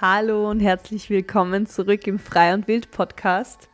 Hallo 0.00 0.48
und 0.48 0.60
herzlich 0.60 1.10
willkommen 1.10 1.66
zurück 1.66 2.06
im 2.06 2.20
Frei 2.20 2.54
und 2.54 2.68
Wild 2.68 2.92
Podcast 2.92 3.68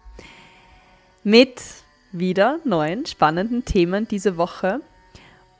mit 1.23 1.61
wieder 2.13 2.61
neuen 2.65 3.05
spannenden 3.05 3.67
Themen 3.67 4.09
diese 4.09 4.39
Woche. 4.39 4.81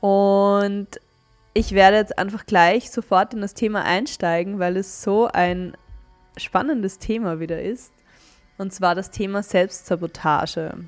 Und 0.01 0.89
ich 1.53 1.73
werde 1.73 1.99
jetzt 1.99 2.19
einfach 2.19 2.47
gleich 2.47 2.91
sofort 2.91 3.35
in 3.35 3.43
das 3.43 3.53
Thema 3.53 3.85
einsteigen, 3.85 4.59
weil 4.59 4.79
es 4.79 5.03
so 5.03 5.27
ein 5.27 5.77
spannendes 6.39 6.99
Thema 6.99 7.41
wieder 7.41 7.61
ist. 7.61 7.93
Und 8.57 8.73
zwar 8.73 8.95
das 8.95 9.11
Thema 9.11 9.43
Selbstsabotage. 9.43 10.79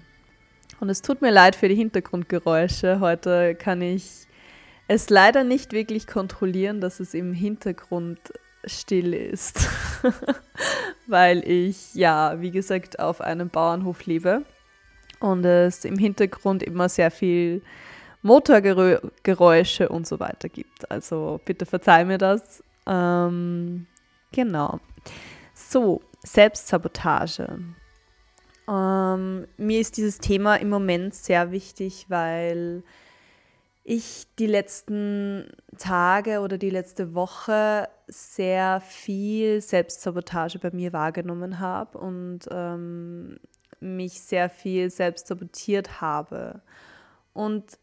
Und 0.81 0.89
es 0.89 1.03
tut 1.03 1.21
mir 1.21 1.33
leid 1.33 1.55
für 1.55 1.69
die 1.69 1.75
Hintergrundgeräusche. 1.75 3.01
Heute 3.01 3.55
kann 3.55 3.83
ich 3.83 4.27
es 4.89 5.11
leider 5.11 5.45
nicht 5.45 5.75
wirklich 5.75 6.07
kontrollieren, 6.07 6.81
dass 6.81 6.99
es 6.99 7.13
im 7.13 7.35
Hintergrund 7.35 8.21
still 8.67 9.15
ist, 9.15 9.69
weil 11.07 11.49
ich 11.49 11.95
ja, 11.95 12.41
wie 12.41 12.51
gesagt, 12.51 12.99
auf 12.99 13.21
einem 13.21 13.49
Bauernhof 13.49 14.07
lebe 14.07 14.43
und 15.21 15.45
es 15.45 15.85
im 15.85 15.99
Hintergrund 15.99 16.63
immer 16.63 16.89
sehr 16.89 17.11
viel 17.11 17.63
Motorgeräusche 18.23 19.89
und 19.89 20.07
so 20.07 20.19
weiter 20.19 20.49
gibt. 20.49 20.91
Also 20.91 21.41
bitte 21.45 21.65
verzeih 21.65 22.05
mir 22.05 22.19
das. 22.19 22.63
Ähm, 22.87 23.87
genau. 24.33 24.81
So, 25.55 26.03
Selbstsabotage. 26.25 27.59
Ähm, 28.69 29.47
mir 29.57 29.81
ist 29.81 29.97
dieses 29.97 30.19
Thema 30.19 30.57
im 30.57 30.69
Moment 30.69 31.15
sehr 31.15 31.53
wichtig, 31.53 32.07
weil 32.09 32.83
ich 33.85 34.27
die 34.41 34.49
letzten 34.49 35.49
Tage 35.79 36.41
oder 36.41 36.59
die 36.59 36.71
letzte 36.71 37.15
Woche 37.15 37.89
sehr 38.07 38.81
viel 38.81 39.61
Selbstsabotage 39.61 40.59
bei 40.59 40.71
mir 40.71 40.93
wahrgenommen 40.93 41.59
habe 41.59 41.99
und 41.99 42.41
ähm, 42.51 43.39
mich 43.81 44.21
sehr 44.21 44.49
viel 44.49 44.91
selbst 44.91 45.27
sabotiert 45.27 46.01
habe. 46.01 46.63
Und 47.33 47.79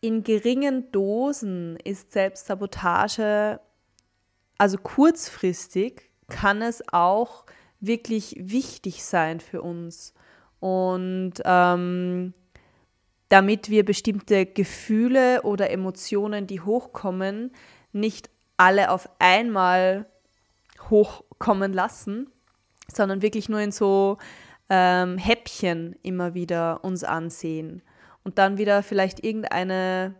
in 0.00 0.22
geringen 0.22 0.90
Dosen 0.92 1.76
ist 1.82 2.12
Selbstsabotage, 2.12 3.60
also 4.58 4.78
kurzfristig, 4.78 6.10
kann 6.28 6.62
es 6.62 6.82
auch 6.92 7.44
wirklich 7.80 8.36
wichtig 8.38 9.04
sein 9.04 9.40
für 9.40 9.62
uns. 9.62 10.14
Und 10.60 11.34
ähm, 11.44 12.32
damit 13.28 13.68
wir 13.70 13.84
bestimmte 13.84 14.46
Gefühle 14.46 15.42
oder 15.42 15.70
Emotionen, 15.70 16.46
die 16.46 16.60
hochkommen, 16.60 17.52
nicht 17.92 18.30
alle 18.56 18.90
auf 18.90 19.08
einmal 19.18 20.06
hochkommen 20.90 21.72
lassen, 21.72 22.30
sondern 22.92 23.22
wirklich 23.22 23.48
nur 23.48 23.60
in 23.60 23.72
so 23.72 24.18
ähm, 24.68 25.18
Häppchen 25.18 25.96
immer 26.02 26.34
wieder 26.34 26.84
uns 26.84 27.04
ansehen 27.04 27.82
und 28.22 28.38
dann 28.38 28.58
wieder 28.58 28.82
vielleicht 28.82 29.24
irgendeine 29.24 30.14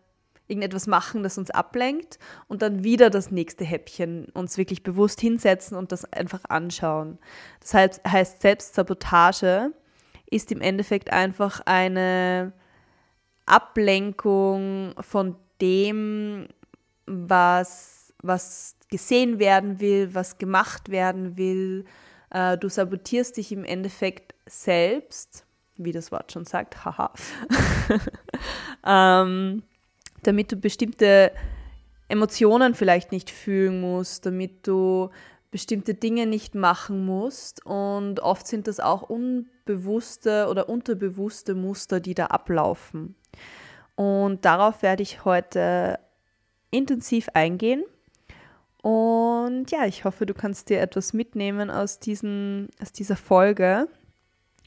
irgendetwas 0.47 0.87
machen, 0.87 1.23
das 1.23 1.39
uns 1.39 1.51
ablenkt 1.51 2.19
und 2.49 2.61
dann 2.61 2.85
wieder 2.85 3.09
das 3.09 3.31
nächste 3.31 3.65
Häppchen 3.65 4.27
uns 4.35 4.59
wirklich 4.59 4.83
bewusst 4.83 5.21
hinsetzen 5.21 5.77
und 5.77 5.91
das 5.91 6.05
einfach 6.13 6.43
anschauen. 6.49 7.19
Das 7.61 7.73
heißt, 7.75 8.01
heißt 8.07 8.43
Selbstsabotage 8.43 9.73
ist 10.31 10.53
im 10.53 10.61
Endeffekt 10.61 11.13
einfach 11.13 11.61
eine 11.65 12.53
Ablenkung 13.47 14.95
von 15.01 15.37
dem, 15.61 16.49
was, 17.07 18.04
was 18.25 18.77
gesehen 18.89 19.39
werden 19.39 19.81
will, 19.81 20.15
was 20.15 20.39
gemacht 20.39 20.89
werden 20.91 21.37
will. 21.37 21.85
Äh, 22.31 22.59
du 22.59 22.69
sabotierst 22.69 23.37
dich 23.37 23.53
im 23.53 23.65
Endeffekt 23.65 24.35
selbst, 24.47 25.45
wie 25.77 25.93
das 25.93 26.11
Wort 26.13 26.33
schon 26.33 26.45
sagt, 26.45 26.85
haha, 26.85 27.13
ähm, 28.87 29.63
damit 30.23 30.53
du 30.53 30.57
bestimmte 30.57 31.33
Emotionen 32.09 32.75
vielleicht 32.75 33.13
nicht 33.13 33.31
fühlen 33.31 33.81
musst, 33.81 34.27
damit 34.27 34.67
du 34.67 35.11
bestimmte 35.51 35.95
Dinge 35.95 36.27
nicht 36.27 36.55
machen 36.55 37.05
musst. 37.05 37.65
Und 37.65 38.21
oft 38.21 38.47
sind 38.47 38.67
das 38.67 38.81
auch 38.81 39.03
unbewusste 39.03 40.49
oder 40.49 40.69
unterbewusste 40.69 41.55
Muster, 41.55 42.01
die 42.01 42.15
da 42.15 42.27
ablaufen. 42.27 43.15
Und 43.95 44.45
darauf 44.45 44.83
werde 44.83 45.03
ich 45.03 45.25
heute 45.25 45.99
intensiv 46.71 47.29
eingehen. 47.35 47.85
Und 48.85 49.71
ja, 49.71 49.87
ich 49.87 50.05
hoffe, 50.05 50.27
du 50.27 50.35
kannst 50.35 50.69
dir 50.69 50.79
etwas 50.83 51.15
mitnehmen 51.15 51.71
aus, 51.71 52.01
diesen, 52.01 52.69
aus 52.83 52.93
dieser 52.93 53.17
Folge. 53.17 53.89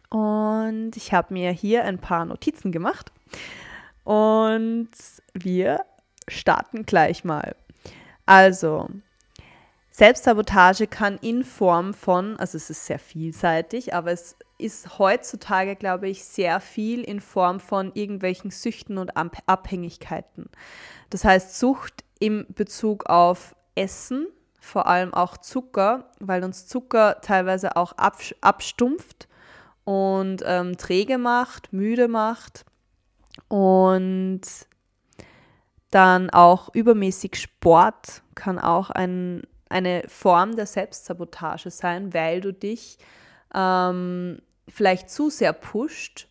Und 0.10 0.94
ich 0.98 1.14
habe 1.14 1.36
mir 1.36 1.52
hier 1.52 1.84
ein 1.84 2.00
paar 2.00 2.26
Notizen 2.26 2.72
gemacht. 2.72 3.12
Und 4.04 4.90
wir 5.36 5.86
starten 6.28 6.88
gleich 6.88 7.26
mal. 7.26 7.56
Also, 8.26 8.90
Selbstsabotage 9.92 10.88
kann 10.88 11.20
in 11.20 11.44
Form 11.44 11.94
von, 11.94 12.38
also 12.38 12.58
es 12.58 12.72
ist 12.72 12.88
sehr 12.88 12.98
vielseitig, 12.98 13.94
aber 13.94 14.12
es 14.12 14.36
ist 14.58 14.98
heutzutage, 14.98 15.76
glaube 15.76 16.10
ich, 16.10 16.24
sehr 16.26 16.60
viel 16.60 17.04
in 17.04 17.22
Form 17.22 17.60
von 17.60 17.92
irgendwelchen 17.94 18.50
Süchten 18.50 18.98
und 18.98 19.12
Abhängigkeiten. 19.16 20.50
Das 21.12 21.24
heißt, 21.24 21.60
Sucht 21.60 22.04
im 22.18 22.48
Bezug 22.50 23.08
auf 23.12 23.54
Essen, 23.78 24.28
vor 24.60 24.88
allem 24.88 25.14
auch 25.14 25.38
Zucker, 25.38 26.12
weil 26.20 26.44
uns 26.44 26.68
Zucker 26.68 27.22
teilweise 27.22 27.76
auch 27.76 27.94
abstumpft 27.94 29.28
und 29.86 30.44
ähm, 30.46 30.78
träge 30.78 31.18
macht, 31.18 31.72
müde 31.72 32.08
macht 32.08 32.66
und 33.48 34.42
dann 35.92 36.30
auch 36.30 36.74
übermäßig 36.74 37.36
Sport 37.36 38.22
kann 38.36 38.60
auch 38.60 38.90
ein, 38.90 39.44
eine 39.70 40.04
Form 40.08 40.56
der 40.56 40.66
Selbstsabotage 40.66 41.72
sein, 41.72 42.14
weil 42.14 42.42
du 42.42 42.52
dich 42.52 42.98
ähm, 43.54 44.42
vielleicht 44.68 45.10
zu 45.10 45.30
sehr 45.30 45.54
pusht, 45.54 46.28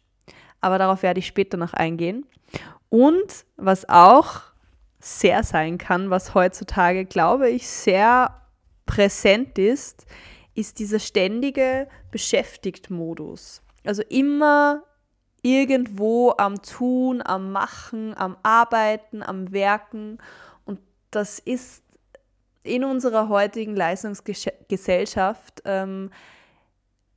aber 0.61 0.79
darauf 0.79 1.03
werde 1.03 1.21
ich 1.21 1.27
später 1.27 1.57
noch 1.57 1.73
eingehen. 1.73 2.27
Und 2.91 3.45
was 3.57 3.89
auch 3.89 4.43
sehr 5.07 5.45
sein 5.45 5.79
kann, 5.79 6.11
was 6.11 6.35
heutzutage, 6.35 7.05
glaube 7.05 7.49
ich, 7.49 7.69
sehr 7.69 8.43
präsent 8.87 9.57
ist, 9.57 10.05
ist 10.55 10.81
dieser 10.81 10.99
ständige 10.99 11.87
Beschäftigt-Modus. 12.11 13.63
Also 13.85 14.03
immer 14.03 14.83
irgendwo 15.43 16.35
am 16.39 16.61
Tun, 16.61 17.23
am 17.25 17.53
Machen, 17.53 18.17
am 18.17 18.37
Arbeiten, 18.43 19.23
am 19.23 19.53
Werken. 19.53 20.19
Und 20.65 20.81
das 21.13 21.39
ist 21.39 21.85
in 22.65 22.83
unserer 22.85 23.29
heutigen 23.29 23.77
Leistungsgesellschaft 23.77 25.63
ähm, 25.67 26.11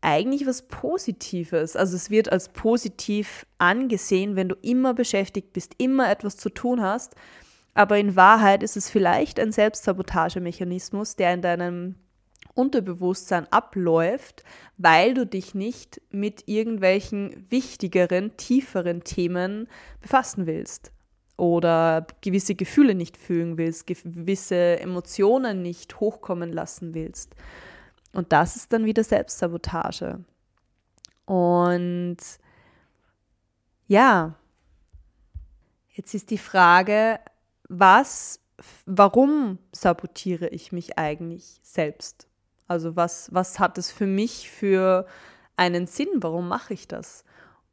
eigentlich 0.01 0.45
was 0.45 0.67
Positives. 0.67 1.75
Also 1.75 1.95
es 1.95 2.11
wird 2.11 2.31
als 2.31 2.49
positiv 2.49 3.47
angesehen, 3.57 4.35
wenn 4.35 4.47
du 4.47 4.55
immer 4.61 4.93
beschäftigt 4.93 5.53
bist, 5.53 5.73
immer 5.79 6.09
etwas 6.11 6.37
zu 6.37 6.49
tun 6.49 6.83
hast. 6.83 7.15
Aber 7.79 7.97
in 7.97 8.17
Wahrheit 8.17 8.61
ist 8.61 8.75
es 8.75 8.89
vielleicht 8.89 9.39
ein 9.39 9.53
Selbstsabotagemechanismus, 9.53 11.15
der 11.15 11.33
in 11.33 11.41
deinem 11.41 11.95
Unterbewusstsein 12.53 13.49
abläuft, 13.53 14.43
weil 14.77 15.13
du 15.13 15.25
dich 15.25 15.55
nicht 15.55 16.01
mit 16.11 16.49
irgendwelchen 16.49 17.45
wichtigeren, 17.49 18.35
tieferen 18.35 19.05
Themen 19.05 19.69
befassen 20.01 20.45
willst 20.45 20.91
oder 21.37 22.05
gewisse 22.19 22.53
Gefühle 22.53 22.95
nicht 22.95 23.15
fühlen 23.15 23.57
willst, 23.57 23.87
gewisse 23.87 24.77
Emotionen 24.81 25.61
nicht 25.61 26.01
hochkommen 26.01 26.51
lassen 26.51 26.93
willst. 26.93 27.33
Und 28.11 28.33
das 28.33 28.57
ist 28.57 28.73
dann 28.73 28.83
wieder 28.83 29.05
Selbstsabotage. 29.05 30.19
Und 31.23 32.17
ja, 33.87 34.35
jetzt 35.93 36.13
ist 36.13 36.29
die 36.29 36.37
Frage, 36.37 37.21
was, 37.69 38.41
warum 38.85 39.59
sabotiere 39.71 40.47
ich 40.47 40.71
mich 40.71 40.97
eigentlich 40.97 41.59
selbst? 41.63 42.27
Also 42.67 42.95
was, 42.95 43.33
was 43.33 43.59
hat 43.59 43.77
es 43.77 43.91
für 43.91 44.05
mich 44.05 44.49
für 44.49 45.07
einen 45.55 45.87
Sinn? 45.87 46.09
Warum 46.15 46.47
mache 46.47 46.73
ich 46.73 46.87
das? 46.87 47.23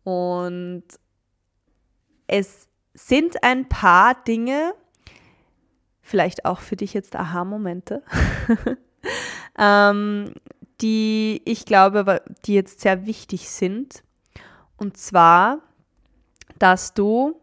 Und 0.04 0.84
es 2.26 2.68
sind 2.94 3.42
ein 3.42 3.68
paar 3.68 4.14
Dinge, 4.24 4.74
vielleicht 6.00 6.44
auch 6.44 6.60
für 6.60 6.76
dich 6.76 6.94
jetzt 6.94 7.16
Aha-Momente, 7.16 8.02
ähm, 9.58 10.32
die 10.80 11.42
ich 11.44 11.64
glaube, 11.66 12.22
die 12.44 12.54
jetzt 12.54 12.80
sehr 12.80 13.06
wichtig 13.06 13.48
sind. 13.50 14.02
Und 14.76 14.96
zwar, 14.96 15.58
dass 16.58 16.94
du 16.94 17.40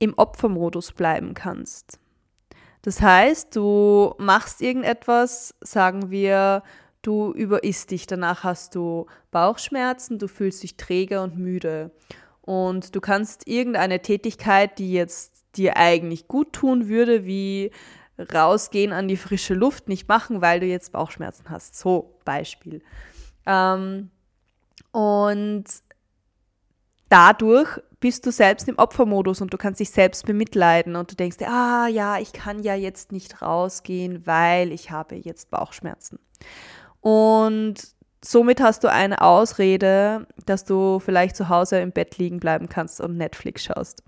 im 0.00 0.14
Opfermodus 0.14 0.90
bleiben 0.90 1.34
kannst. 1.34 2.00
Das 2.82 3.00
heißt, 3.00 3.54
du 3.54 4.14
machst 4.18 4.60
irgendetwas, 4.62 5.54
sagen 5.60 6.10
wir, 6.10 6.62
du 7.02 7.32
überisst 7.32 7.90
dich, 7.90 8.06
danach 8.06 8.42
hast 8.42 8.74
du 8.74 9.06
Bauchschmerzen, 9.30 10.18
du 10.18 10.26
fühlst 10.26 10.62
dich 10.62 10.76
träge 10.76 11.20
und 11.20 11.38
müde. 11.38 11.90
Und 12.40 12.96
du 12.96 13.00
kannst 13.00 13.46
irgendeine 13.46 14.00
Tätigkeit, 14.00 14.78
die 14.78 14.92
jetzt 14.92 15.44
dir 15.56 15.76
eigentlich 15.76 16.26
gut 16.26 16.52
tun 16.54 16.88
würde, 16.88 17.26
wie 17.26 17.70
rausgehen 18.34 18.92
an 18.92 19.08
die 19.08 19.16
frische 19.16 19.54
Luft, 19.54 19.88
nicht 19.88 20.08
machen, 20.08 20.40
weil 20.40 20.60
du 20.60 20.66
jetzt 20.66 20.92
Bauchschmerzen 20.92 21.50
hast. 21.50 21.78
So, 21.78 22.18
Beispiel. 22.24 22.82
Ähm, 23.46 24.10
und 24.92 25.64
dadurch 27.10 27.78
bist 28.00 28.24
du 28.24 28.32
selbst 28.32 28.66
im 28.66 28.78
Opfermodus 28.78 29.42
und 29.42 29.52
du 29.52 29.58
kannst 29.58 29.80
dich 29.80 29.90
selbst 29.90 30.24
bemitleiden 30.24 30.96
und 30.96 31.10
du 31.10 31.16
denkst 31.16 31.36
dir, 31.36 31.48
ah 31.48 31.86
ja, 31.86 32.18
ich 32.18 32.32
kann 32.32 32.62
ja 32.62 32.74
jetzt 32.74 33.12
nicht 33.12 33.42
rausgehen, 33.42 34.26
weil 34.26 34.72
ich 34.72 34.90
habe 34.90 35.16
jetzt 35.16 35.50
Bauchschmerzen. 35.50 36.18
Und 37.02 37.74
somit 38.24 38.60
hast 38.60 38.84
du 38.84 38.90
eine 38.90 39.20
Ausrede, 39.20 40.26
dass 40.46 40.64
du 40.64 40.98
vielleicht 40.98 41.36
zu 41.36 41.50
Hause 41.50 41.80
im 41.80 41.92
Bett 41.92 42.16
liegen 42.16 42.40
bleiben 42.40 42.70
kannst 42.70 43.00
und 43.02 43.18
Netflix 43.18 43.64
schaust. 43.64 44.02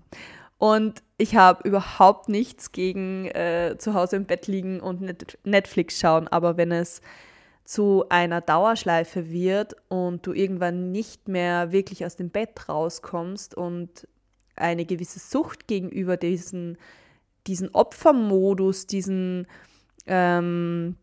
Und 0.57 1.03
ich 1.17 1.35
habe 1.35 1.67
überhaupt 1.67 2.29
nichts 2.29 2.71
gegen 2.71 3.25
äh, 3.25 3.75
zu 3.77 3.93
Hause 3.93 4.15
im 4.15 4.25
Bett 4.25 4.47
liegen 4.47 4.79
und 4.79 5.01
Netflix 5.43 5.99
schauen, 5.99 6.27
aber 6.27 6.57
wenn 6.57 6.71
es 6.71 7.01
zu 7.63 8.05
einer 8.09 8.41
Dauerschleife 8.41 9.29
wird 9.29 9.75
und 9.87 10.25
du 10.27 10.33
irgendwann 10.33 10.91
nicht 10.91 11.27
mehr 11.27 11.71
wirklich 11.71 12.05
aus 12.05 12.15
dem 12.15 12.29
Bett 12.29 12.67
rauskommst 12.67 13.55
und 13.55 14.07
eine 14.55 14.85
gewisse 14.85 15.19
Sucht 15.19 15.67
gegenüber 15.67 16.17
diesen, 16.17 16.77
diesen 17.47 17.69
Opfermodus, 17.69 18.85
diesen, 18.87 19.47
ähm, 20.05 20.97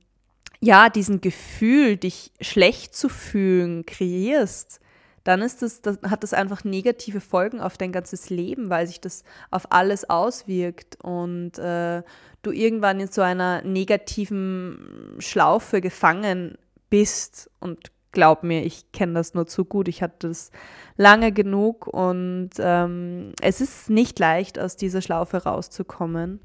ja, 0.61 0.91
diesen 0.91 1.21
Gefühl, 1.21 1.97
dich 1.97 2.33
schlecht 2.41 2.95
zu 2.95 3.09
fühlen, 3.09 3.87
kreierst, 3.87 4.81
dann 5.25 5.43
ist 5.43 5.63
das, 5.63 5.83
das, 5.83 5.99
hat 6.03 6.23
das 6.23 6.33
einfach 6.33 6.65
negative 6.65 7.21
Folgen 7.21 7.61
auf 7.61 7.77
dein 7.77 7.93
ganzes 7.93 8.31
Leben, 8.31 8.71
weil 8.71 8.87
sich 8.87 9.01
das 9.01 9.25
auf 9.51 9.71
alles 9.71 10.09
auswirkt 10.09 10.97
und 11.03 11.59
äh, 11.59 12.03
du 12.43 12.51
irgendwann 12.53 13.01
in 13.01 13.09
so 13.09 13.21
einer 13.21 13.63
negativen 13.63 15.17
Schlaufe 15.19 15.81
gefangen 15.81 16.57
bist. 16.89 17.51
Und 17.61 17.93
glaub 18.13 18.43
mir, 18.43 18.65
ich 18.65 18.93
kenne 18.93 19.15
das 19.15 19.35
nur 19.35 19.47
zu 19.47 19.67
gut. 19.67 19.89
Ich 19.89 20.03
hatte 20.03 20.29
das 20.29 20.51
lange 20.97 21.33
genug 21.33 21.87
und 21.87 22.51
ähm, 22.59 23.35
es 23.43 23.61
ist 23.61 23.91
nicht 23.91 24.19
leicht, 24.19 24.59
aus 24.59 24.77
dieser 24.77 25.03
Schlaufe 25.03 25.45
rauszukommen. 25.45 26.41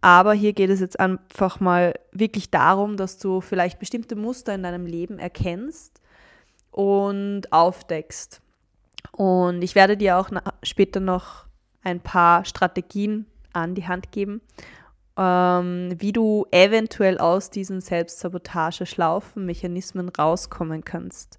Aber 0.00 0.32
hier 0.32 0.52
geht 0.52 0.70
es 0.70 0.80
jetzt 0.80 0.98
einfach 0.98 1.60
mal 1.60 1.94
wirklich 2.12 2.50
darum, 2.50 2.96
dass 2.96 3.18
du 3.18 3.40
vielleicht 3.40 3.78
bestimmte 3.78 4.16
Muster 4.16 4.54
in 4.54 4.62
deinem 4.62 4.86
Leben 4.86 5.18
erkennst 5.18 6.00
und 6.70 7.52
aufdeckst. 7.52 8.40
Und 9.12 9.62
ich 9.62 9.74
werde 9.74 9.96
dir 9.96 10.18
auch 10.18 10.30
später 10.62 11.00
noch 11.00 11.46
ein 11.82 12.00
paar 12.00 12.44
Strategien 12.44 13.26
an 13.52 13.74
die 13.74 13.88
Hand 13.88 14.12
geben, 14.12 14.40
ähm, 15.16 15.94
wie 15.98 16.12
du 16.12 16.46
eventuell 16.50 17.18
aus 17.18 17.50
diesen 17.50 17.80
Selbstsabotage-Schlaufen, 17.80 19.44
Mechanismen 19.44 20.08
rauskommen 20.08 20.84
kannst. 20.84 21.38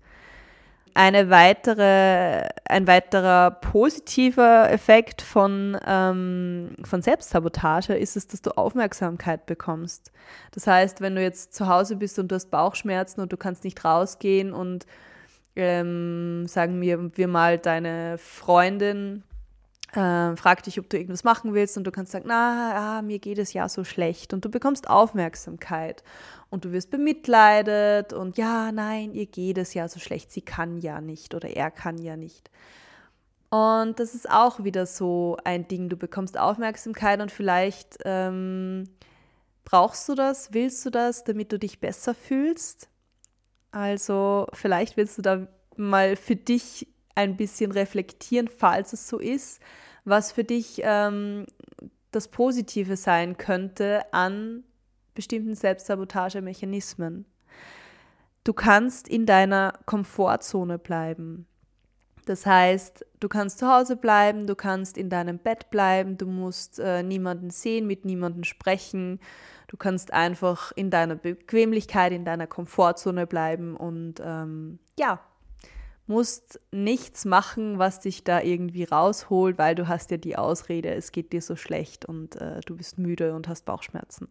Eine 0.96 1.30
weitere, 1.30 2.50
ein 2.66 2.88
weiterer 2.88 3.52
positiver 3.52 4.70
Effekt 4.70 5.22
von, 5.22 5.78
ähm, 5.86 6.76
von 6.84 7.02
Selbstsabotage 7.02 7.94
ist 7.94 8.18
es, 8.18 8.28
dass 8.28 8.42
du 8.42 8.58
Aufmerksamkeit 8.58 9.46
bekommst. 9.46 10.12
Das 10.52 10.68
heißt, 10.68 11.00
wenn 11.00 11.16
du 11.16 11.22
jetzt 11.22 11.54
zu 11.54 11.68
Hause 11.68 11.96
bist 11.96 12.20
und 12.20 12.30
du 12.30 12.36
hast 12.36 12.50
Bauchschmerzen 12.50 13.22
und 13.22 13.32
du 13.32 13.38
kannst 13.38 13.64
nicht 13.64 13.86
rausgehen 13.86 14.52
und 14.52 14.86
ähm, 15.60 16.48
sagen 16.48 16.82
wir, 16.82 17.16
wir 17.16 17.28
mal, 17.28 17.58
deine 17.58 18.18
Freundin 18.18 19.24
äh, 19.94 20.36
fragt 20.36 20.68
dich, 20.68 20.80
ob 20.80 20.90
du 20.90 20.98
irgendwas 20.98 21.24
machen 21.24 21.54
willst 21.54 21.78
und 21.78 21.84
du 21.84 21.92
kannst 21.92 22.12
sagen, 22.12 22.26
na, 22.28 22.98
ah, 22.98 23.02
mir 23.02 23.20
geht 23.20 23.40
es 23.40 23.54
ja 23.54 23.68
so 23.68 23.84
schlecht 23.84 24.34
und 24.34 24.46
du 24.46 24.50
bekommst 24.50 24.90
Aufmerksamkeit 24.90 26.04
und 26.50 26.66
du 26.66 26.72
wirst 26.72 26.92
bemitleidet 26.92 28.14
und 28.14 28.38
ja, 28.38 28.72
nein, 28.72 29.14
ihr 29.14 29.26
geht 29.26 29.58
es 29.58 29.74
ja 29.74 29.88
so 29.88 30.00
schlecht, 30.00 30.32
sie 30.32 30.42
kann 30.42 30.78
ja 30.78 31.02
nicht 31.02 31.34
oder 31.34 31.50
er 31.50 31.72
kann 31.72 31.98
ja 31.98 32.16
nicht. 32.16 32.50
Und 33.50 34.00
das 34.00 34.14
ist 34.14 34.30
auch 34.30 34.64
wieder 34.64 34.86
so 34.86 35.38
ein 35.44 35.68
Ding, 35.68 35.90
du 35.90 35.98
bekommst 35.98 36.38
Aufmerksamkeit 36.38 37.20
und 37.20 37.32
vielleicht 37.32 37.98
ähm, 38.06 38.88
brauchst 39.66 40.08
du 40.08 40.14
das, 40.14 40.54
willst 40.54 40.86
du 40.86 40.92
das, 40.92 41.24
damit 41.24 41.52
du 41.52 41.58
dich 41.58 41.80
besser 41.80 42.14
fühlst. 42.14 42.90
Also 43.72 44.48
vielleicht 44.54 44.98
willst 44.98 45.18
du 45.18 45.22
da 45.22 45.48
mal 45.76 46.16
für 46.16 46.36
dich 46.36 46.88
ein 47.16 47.38
bisschen 47.38 47.72
reflektieren, 47.72 48.48
falls 48.48 48.94
es 48.94 49.08
so 49.08 49.20
ist, 49.20 49.62
was 50.06 50.32
für 50.32 50.44
dich 50.44 50.82
ähm, 50.84 51.46
das 52.12 52.30
Positive 52.30 52.96
sein 52.96 53.38
könnte 53.38 54.02
an 54.12 54.64
bestimmten 55.14 55.56
Selbstsabotagemechanismen. 55.56 57.26
Du 58.44 58.54
kannst 58.54 59.08
in 59.08 59.26
deiner 59.26 59.74
Komfortzone 59.86 60.80
bleiben. 60.80 61.46
Das 62.26 62.46
heißt, 62.46 63.06
du 63.20 63.28
kannst 63.28 63.60
zu 63.60 63.68
Hause 63.68 63.96
bleiben, 63.96 64.48
du 64.48 64.56
kannst 64.56 64.98
in 64.98 65.10
deinem 65.10 65.40
Bett 65.40 65.70
bleiben, 65.72 66.18
du 66.18 66.26
musst 66.26 66.80
äh, 66.80 67.04
niemanden 67.04 67.50
sehen, 67.50 67.86
mit 67.86 68.06
niemandem 68.06 68.44
sprechen, 68.44 69.20
Du 69.70 69.78
kannst 69.78 70.12
einfach 70.12 70.72
in 70.76 70.90
deiner 70.90 71.16
Bequemlichkeit, 71.16 72.12
in 72.12 72.26
deiner 72.26 72.48
Komfortzone 72.48 73.28
bleiben 73.28 73.78
und 73.78 74.16
ähm, 74.20 74.80
ja, 74.98 75.20
musst 76.08 76.60
nichts 76.72 77.24
machen, 77.24 77.78
was 77.78 78.00
dich 78.00 78.24
da 78.24 78.42
irgendwie 78.42 78.86
rausholt, 78.86 79.60
weil 79.60 79.76
du 79.76 79.88
hast 79.88 80.10
ja 80.10 80.18
die 80.18 80.36
Ausrede, 80.36 80.90
es 80.96 81.12
geht 81.12 81.34
dir 81.34 81.44
so 81.44 81.56
schlecht 81.56 82.06
und 82.06 82.36
äh, 82.38 82.62
du 82.66 82.76
bist 82.76 82.98
müde 82.98 83.36
und 83.36 83.48
hast 83.48 83.66
Bauchschmerzen. 83.66 84.28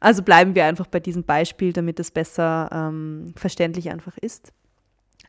Also 0.00 0.22
bleiben 0.22 0.54
wir 0.54 0.66
einfach 0.66 0.86
bei 0.86 1.00
diesem 1.00 1.24
Beispiel, 1.24 1.72
damit 1.72 1.98
es 1.98 2.10
besser 2.10 2.68
ähm, 2.70 3.32
verständlich 3.36 3.88
einfach 3.88 4.18
ist. 4.18 4.52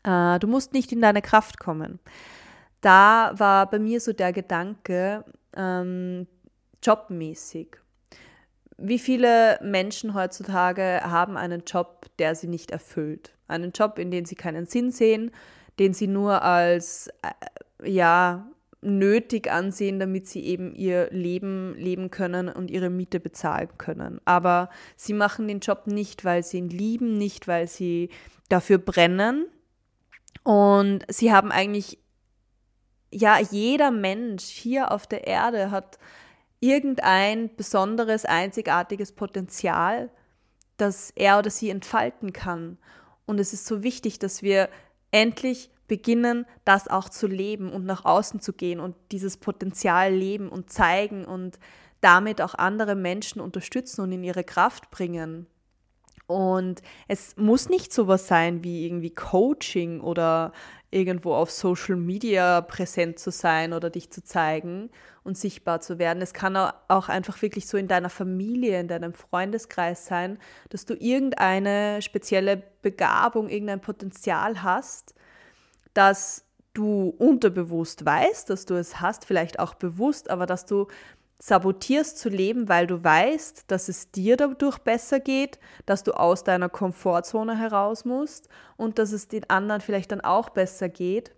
Äh, 0.04 0.38
du 0.40 0.48
musst 0.48 0.74
nicht 0.74 0.92
in 0.92 1.02
deine 1.02 1.22
Kraft 1.22 1.62
kommen. 1.62 2.00
Da 2.82 3.32
war 3.38 3.70
bei 3.70 3.80
mir 3.80 4.02
so 4.02 4.12
der 4.12 4.34
Gedanke, 4.34 5.24
ähm, 5.56 6.28
jobmäßig 6.84 7.78
wie 8.82 9.00
viele 9.00 9.60
Menschen 9.62 10.14
heutzutage 10.14 11.02
haben 11.04 11.38
einen 11.38 11.64
Job, 11.66 12.06
der 12.20 12.36
sie 12.36 12.48
nicht 12.48 12.72
erfüllt? 12.72 13.34
Einen 13.48 13.72
Job, 13.72 14.00
in 14.00 14.12
dem 14.12 14.26
sie 14.26 14.36
keinen 14.36 14.66
Sinn 14.66 14.92
sehen, 14.92 15.32
den 15.80 15.94
sie 15.94 16.08
nur 16.08 16.42
als 16.44 17.10
äh, 17.22 17.90
ja 17.90 18.48
nötig 18.82 19.52
ansehen, 19.52 20.00
damit 20.00 20.28
sie 20.28 20.46
eben 20.46 20.74
ihr 20.74 21.10
Leben 21.12 21.76
leben 21.76 22.12
können 22.12 22.48
und 22.48 22.72
ihre 22.72 22.90
Miete 22.90 23.20
bezahlen 23.20 23.70
können. 23.78 24.22
Aber 24.26 24.70
sie 24.96 25.14
machen 25.14 25.48
den 25.48 25.60
Job 25.60 25.88
nicht, 25.88 26.24
weil 26.24 26.44
sie 26.44 26.60
ihn 26.60 26.70
lieben, 26.70 27.14
nicht, 27.18 27.48
weil 27.48 27.68
sie 27.68 28.10
dafür 28.48 28.78
brennen. 28.78 29.48
Und 30.44 31.04
sie 31.10 31.34
haben 31.34 31.52
eigentlich, 31.52 32.00
ja, 33.12 33.38
jeder 33.40 33.92
Mensch 33.92 34.46
hier 34.46 34.92
auf 34.92 35.08
der 35.08 35.28
Erde 35.28 35.72
hat 35.72 36.00
irgendein 36.60 37.56
besonderes, 37.56 38.26
einzigartiges 38.26 39.12
Potenzial, 39.14 40.10
das 40.78 41.12
er 41.16 41.40
oder 41.40 41.50
sie 41.50 41.70
entfalten 41.70 42.34
kann. 42.34 42.78
Und 43.26 43.40
es 43.40 43.54
ist 43.54 43.66
so 43.66 43.84
wichtig, 43.84 44.20
dass 44.20 44.42
wir 44.42 44.70
endlich 45.12 45.70
beginnen, 45.88 46.46
das 46.66 46.88
auch 46.88 47.10
zu 47.10 47.28
leben 47.28 47.72
und 47.72 47.86
nach 47.86 48.06
außen 48.06 48.40
zu 48.42 48.54
gehen 48.54 48.80
und 48.80 48.96
dieses 49.12 49.38
Potenzial 49.38 50.14
leben 50.14 50.50
und 50.50 50.72
zeigen 50.72 51.26
und 51.26 51.60
damit 52.02 52.42
auch 52.42 52.54
andere 52.54 52.96
Menschen 52.96 53.42
unterstützen 53.42 54.02
und 54.02 54.12
in 54.12 54.24
ihre 54.24 54.44
Kraft 54.44 54.90
bringen. 54.92 55.48
Und 56.28 56.84
es 57.08 57.36
muss 57.38 57.70
nicht 57.70 57.92
sowas 57.92 58.28
sein 58.28 58.64
wie 58.64 58.86
irgendwie 58.86 59.10
Coaching 59.10 60.00
oder 60.00 60.54
irgendwo 60.92 61.34
auf 61.34 61.52
Social 61.52 61.96
Media 61.96 62.62
präsent 62.62 63.20
zu 63.20 63.32
sein 63.32 63.74
oder 63.74 63.90
dich 63.90 64.12
zu 64.12 64.24
zeigen 64.24 64.90
und 65.24 65.38
sichtbar 65.38 65.82
zu 65.82 66.00
werden. 66.00 66.22
Es 66.22 66.34
kann 66.34 66.56
auch 66.56 67.10
einfach 67.10 67.42
wirklich 67.42 67.68
so 67.68 67.78
in 67.78 67.88
deiner 67.88 68.10
Familie, 68.10 68.80
in 68.80 68.88
deinem 68.88 69.14
Freundeskreis 69.14 70.06
sein, 70.06 70.40
dass 70.70 70.86
du 70.86 70.96
irgendeine 70.96 72.02
spezielle 72.02 72.64
Begabung, 72.82 73.50
irgendein 73.50 73.82
Potenzial 73.82 74.64
hast, 74.64 75.14
dass 75.94 76.46
du 76.74 77.14
unterbewusst 77.18 78.06
weißt, 78.06 78.50
dass 78.50 78.66
du 78.66 78.76
es 78.76 79.02
hast, 79.02 79.26
vielleicht 79.26 79.60
auch 79.60 79.74
bewusst, 79.76 80.30
aber 80.30 80.46
dass 80.46 80.66
du 80.66 80.88
sabotierst 81.42 82.18
zu 82.18 82.28
leben, 82.28 82.68
weil 82.68 82.86
du 82.86 83.02
weißt, 83.02 83.72
dass 83.72 83.88
es 83.88 84.12
dir 84.12 84.36
dadurch 84.36 84.78
besser 84.80 85.22
geht, 85.22 85.58
dass 85.86 86.04
du 86.04 86.12
aus 86.12 86.44
deiner 86.44 86.68
Komfortzone 86.68 87.58
heraus 87.58 88.04
musst 88.04 88.50
und 88.76 89.00
dass 89.00 89.14
es 89.14 89.30
den 89.30 89.50
anderen 89.50 89.80
vielleicht 89.82 90.12
dann 90.12 90.22
auch 90.22 90.50
besser 90.50 90.90
geht. 90.90 91.34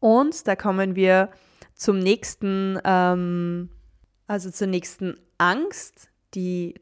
Und 0.00 0.48
da 0.48 0.56
kommen 0.56 0.96
wir 0.96 1.30
zum 1.74 2.00
nächsten, 2.00 2.80
ähm, 2.84 3.70
also 4.26 4.50
zur 4.50 4.66
nächsten 4.66 5.16
Angst, 5.38 6.10
die 6.34 6.74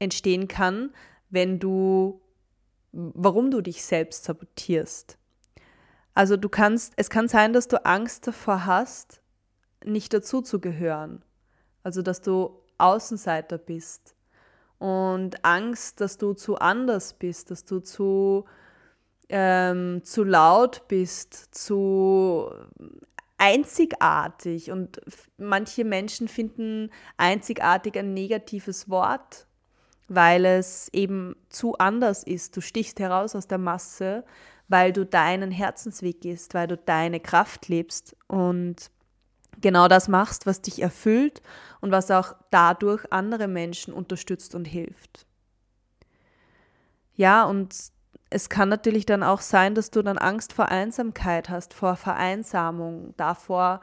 entstehen 0.00 0.48
kann, 0.48 0.92
wenn 1.30 1.60
du, 1.60 2.20
warum 2.90 3.52
du 3.52 3.60
dich 3.60 3.84
selbst 3.84 4.24
sabotierst. 4.24 5.16
Also 6.14 6.36
du 6.36 6.48
kannst, 6.48 6.94
es 6.96 7.08
kann 7.08 7.28
sein, 7.28 7.52
dass 7.52 7.68
du 7.68 7.84
Angst 7.84 8.26
davor 8.26 8.66
hast, 8.66 9.20
nicht 9.84 10.12
dazu 10.12 10.42
zu 10.42 10.60
gehören. 10.60 11.22
Also 11.86 12.02
dass 12.02 12.20
du 12.20 12.50
Außenseiter 12.78 13.58
bist 13.58 14.16
und 14.80 15.44
Angst, 15.44 16.00
dass 16.00 16.18
du 16.18 16.32
zu 16.32 16.56
anders 16.56 17.14
bist, 17.14 17.52
dass 17.52 17.64
du 17.64 17.78
zu, 17.78 18.44
ähm, 19.28 20.02
zu 20.02 20.24
laut 20.24 20.88
bist, 20.88 21.54
zu 21.54 22.50
einzigartig. 23.38 24.72
Und 24.72 25.00
manche 25.38 25.84
Menschen 25.84 26.26
finden 26.26 26.90
einzigartig 27.18 27.96
ein 27.96 28.14
negatives 28.14 28.90
Wort, 28.90 29.46
weil 30.08 30.44
es 30.44 30.88
eben 30.92 31.36
zu 31.50 31.78
anders 31.78 32.24
ist. 32.24 32.56
Du 32.56 32.62
stichst 32.62 32.98
heraus 32.98 33.36
aus 33.36 33.46
der 33.46 33.58
Masse, 33.58 34.24
weil 34.66 34.92
du 34.92 35.06
deinen 35.06 35.52
Herzensweg 35.52 36.20
gehst, 36.20 36.52
weil 36.52 36.66
du 36.66 36.76
deine 36.76 37.20
Kraft 37.20 37.68
lebst 37.68 38.16
und 38.26 38.90
genau 39.66 39.88
das 39.88 40.06
machst, 40.06 40.46
was 40.46 40.62
dich 40.62 40.80
erfüllt 40.80 41.42
und 41.80 41.90
was 41.90 42.12
auch 42.12 42.36
dadurch 42.52 43.04
andere 43.10 43.48
Menschen 43.48 43.92
unterstützt 43.92 44.54
und 44.54 44.64
hilft. 44.64 45.26
Ja, 47.16 47.42
und 47.42 47.74
es 48.30 48.48
kann 48.48 48.68
natürlich 48.68 49.06
dann 49.06 49.24
auch 49.24 49.40
sein, 49.40 49.74
dass 49.74 49.90
du 49.90 50.02
dann 50.02 50.18
Angst 50.18 50.52
vor 50.52 50.68
Einsamkeit 50.68 51.48
hast, 51.48 51.74
vor 51.74 51.96
Vereinsamung, 51.96 53.12
davor 53.16 53.80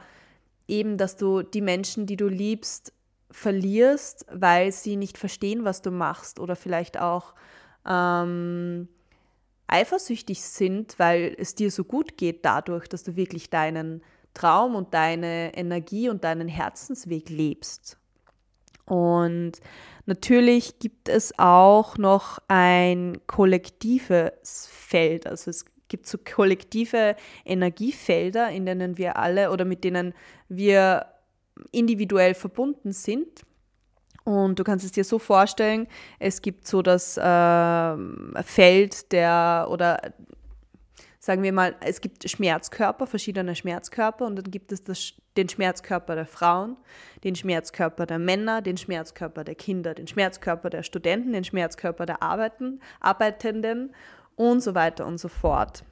eben, 0.69 0.97
dass 0.97 1.17
du 1.17 1.41
die 1.41 1.59
Menschen, 1.59 2.05
die 2.05 2.15
du 2.15 2.29
liebst, 2.29 2.93
verlierst, 3.29 4.25
weil 4.31 4.71
sie 4.71 4.95
nicht 4.95 5.17
verstehen, 5.17 5.65
was 5.65 5.81
du 5.81 5.91
machst 5.91 6.39
oder 6.39 6.55
vielleicht 6.55 6.97
auch 6.97 7.33
ähm, 7.85 8.87
eifersüchtig 9.67 10.43
sind, 10.43 10.97
weil 10.97 11.35
es 11.37 11.55
dir 11.55 11.71
so 11.71 11.83
gut 11.83 12.15
geht 12.15 12.45
dadurch, 12.45 12.87
dass 12.87 13.03
du 13.03 13.17
wirklich 13.17 13.49
deinen 13.49 14.01
Traum 14.33 14.75
und 14.75 14.93
deine 14.93 15.55
Energie 15.55 16.09
und 16.09 16.23
deinen 16.23 16.47
Herzensweg 16.47 17.29
lebst. 17.29 17.97
Und 18.85 19.53
natürlich 20.05 20.79
gibt 20.79 21.07
es 21.07 21.37
auch 21.37 21.97
noch 21.97 22.39
ein 22.47 23.17
kollektives 23.27 24.67
Feld. 24.71 25.27
Also 25.27 25.49
es 25.49 25.65
gibt 25.87 26.07
so 26.07 26.17
kollektive 26.17 27.15
Energiefelder, 27.45 28.49
in 28.49 28.65
denen 28.65 28.97
wir 28.97 29.17
alle 29.17 29.51
oder 29.51 29.63
mit 29.63 29.83
denen 29.83 30.13
wir 30.49 31.05
individuell 31.71 32.33
verbunden 32.33 32.91
sind. 32.91 33.41
Und 34.23 34.57
du 34.57 34.63
kannst 34.63 34.85
es 34.85 34.91
dir 34.91 35.03
so 35.03 35.19
vorstellen, 35.19 35.87
es 36.17 36.41
gibt 36.41 36.65
so 36.65 36.81
das 36.81 37.17
äh, 37.17 38.43
Feld 38.43 39.11
der 39.11 39.67
oder 39.69 40.13
sagen 41.23 41.41
wir 41.41 41.53
mal, 41.53 41.73
es 41.79 42.01
gibt 42.01 42.29
Schmerzkörper, 42.29 43.07
verschiedene 43.07 43.55
Schmerzkörper 43.55 44.25
und 44.25 44.35
dann 44.35 44.51
gibt 44.51 44.73
es 44.73 44.83
das, 44.83 45.13
den 45.37 45.47
Schmerzkörper 45.47 46.15
der 46.15 46.25
Frauen, 46.25 46.75
den 47.23 47.33
Schmerzkörper 47.37 48.05
der 48.05 48.19
Männer, 48.19 48.61
den 48.61 48.75
Schmerzkörper 48.75 49.45
der 49.45 49.55
Kinder, 49.55 49.93
den 49.93 50.05
Schmerzkörper 50.05 50.69
der 50.69 50.83
Studenten, 50.83 51.31
den 51.31 51.45
Schmerzkörper 51.45 52.05
der 52.05 52.21
Arbeiten, 52.21 52.81
Arbeitenden 52.99 53.95
und 54.35 54.59
so 54.59 54.75
weiter 54.75 55.05
und 55.05 55.17
so 55.17 55.29
fort. 55.29 55.85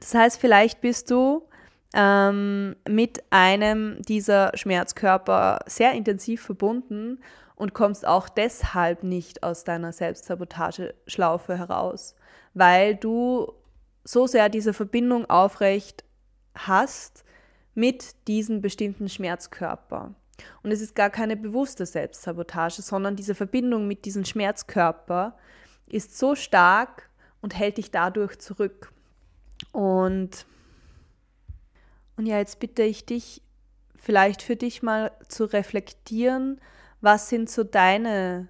Das 0.00 0.12
heißt, 0.12 0.40
vielleicht 0.40 0.80
bist 0.80 1.08
du 1.12 1.48
ähm, 1.94 2.74
mit 2.88 3.22
einem 3.30 4.02
dieser 4.02 4.50
Schmerzkörper 4.56 5.60
sehr 5.66 5.92
intensiv 5.92 6.42
verbunden 6.42 7.20
und 7.54 7.74
kommst 7.74 8.04
auch 8.04 8.28
deshalb 8.28 9.04
nicht 9.04 9.44
aus 9.44 9.62
deiner 9.62 9.92
Selbstsabotageschlaufe 9.92 11.56
heraus, 11.56 12.16
weil 12.54 12.96
du 12.96 13.52
so 14.04 14.26
sehr 14.26 14.48
diese 14.48 14.72
Verbindung 14.72 15.28
aufrecht 15.28 16.04
hast 16.54 17.24
mit 17.74 18.14
diesem 18.26 18.60
bestimmten 18.60 19.08
Schmerzkörper. 19.08 20.14
Und 20.62 20.70
es 20.70 20.80
ist 20.80 20.94
gar 20.94 21.10
keine 21.10 21.36
bewusste 21.36 21.84
Selbstsabotage, 21.86 22.82
sondern 22.82 23.16
diese 23.16 23.34
Verbindung 23.34 23.88
mit 23.88 24.04
diesem 24.04 24.24
Schmerzkörper 24.24 25.36
ist 25.88 26.18
so 26.18 26.34
stark 26.34 27.08
und 27.40 27.58
hält 27.58 27.78
dich 27.78 27.90
dadurch 27.90 28.38
zurück. 28.38 28.92
Und, 29.72 30.44
und 32.16 32.26
ja, 32.26 32.36
jetzt 32.38 32.60
bitte 32.60 32.82
ich 32.82 33.06
dich, 33.06 33.42
vielleicht 33.96 34.42
für 34.42 34.56
dich 34.56 34.82
mal 34.82 35.12
zu 35.28 35.44
reflektieren, 35.44 36.60
was 37.00 37.28
sind 37.28 37.48
so 37.50 37.64
deine 37.64 38.48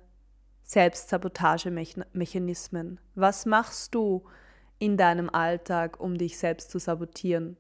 Selbstsabotagemechanismen? 0.63 3.01
Was 3.15 3.47
machst 3.47 3.95
du, 3.95 4.25
in 4.79 4.97
deinem 4.97 5.31
Alltag, 5.31 6.01
um 6.01 6.17
dich 6.17 6.39
selbst 6.39 6.71
zu 6.71 6.79
sabotieren. 6.79 7.57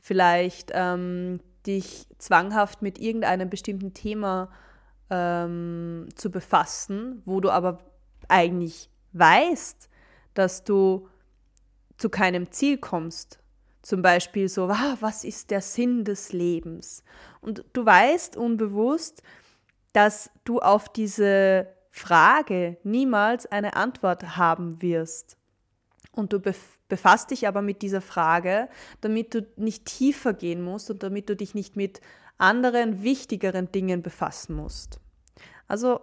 Vielleicht 0.00 0.72
ähm, 0.74 1.40
dich 1.66 2.06
zwanghaft 2.18 2.82
mit 2.82 2.98
irgendeinem 2.98 3.50
bestimmten 3.50 3.94
Thema 3.94 4.50
ähm, 5.10 6.08
zu 6.14 6.30
befassen, 6.30 7.22
wo 7.24 7.40
du 7.40 7.50
aber 7.50 7.78
eigentlich 8.28 8.90
weißt, 9.12 9.88
dass 10.34 10.64
du 10.64 11.08
zu 11.96 12.10
keinem 12.10 12.50
Ziel 12.50 12.78
kommst. 12.78 13.38
Zum 13.82 14.02
Beispiel 14.02 14.48
so, 14.48 14.64
ah, 14.64 14.96
was 15.00 15.24
ist 15.24 15.50
der 15.50 15.60
Sinn 15.60 16.04
des 16.04 16.32
Lebens? 16.32 17.04
Und 17.40 17.64
du 17.72 17.86
weißt 17.86 18.36
unbewusst, 18.36 19.22
dass 19.92 20.30
du 20.44 20.58
auf 20.58 20.88
diese 20.88 21.68
Frage 21.90 22.76
niemals 22.82 23.46
eine 23.46 23.76
Antwort 23.76 24.36
haben 24.36 24.82
wirst 24.82 25.38
und 26.16 26.32
du 26.32 26.40
befasst 26.88 27.30
dich 27.30 27.46
aber 27.46 27.62
mit 27.62 27.82
dieser 27.82 28.00
Frage, 28.00 28.68
damit 29.00 29.34
du 29.34 29.46
nicht 29.56 29.84
tiefer 29.84 30.32
gehen 30.32 30.62
musst 30.62 30.90
und 30.90 31.02
damit 31.02 31.28
du 31.28 31.36
dich 31.36 31.54
nicht 31.54 31.76
mit 31.76 32.00
anderen 32.38 33.02
wichtigeren 33.02 33.70
Dingen 33.70 34.02
befassen 34.02 34.56
musst. 34.56 34.98
Also 35.68 36.00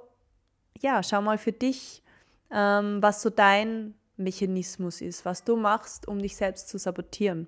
ja, 0.80 1.04
schau 1.04 1.22
mal 1.22 1.38
für 1.38 1.52
dich, 1.52 2.04
ähm, 2.52 3.02
was 3.02 3.22
so 3.22 3.30
dein 3.30 3.96
Mechanismus 4.18 5.02
ist, 5.02 5.26
was 5.26 5.44
du 5.44 5.56
machst, 5.56 6.08
um 6.08 6.20
dich 6.20 6.36
selbst 6.36 6.70
zu 6.70 6.78
sabotieren. 6.78 7.48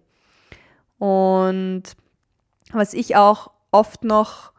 Und 0.98 1.84
was 2.72 2.93
ich 2.93 3.15
auch 3.15 3.51
oft 3.72 4.03
noch 4.03 4.53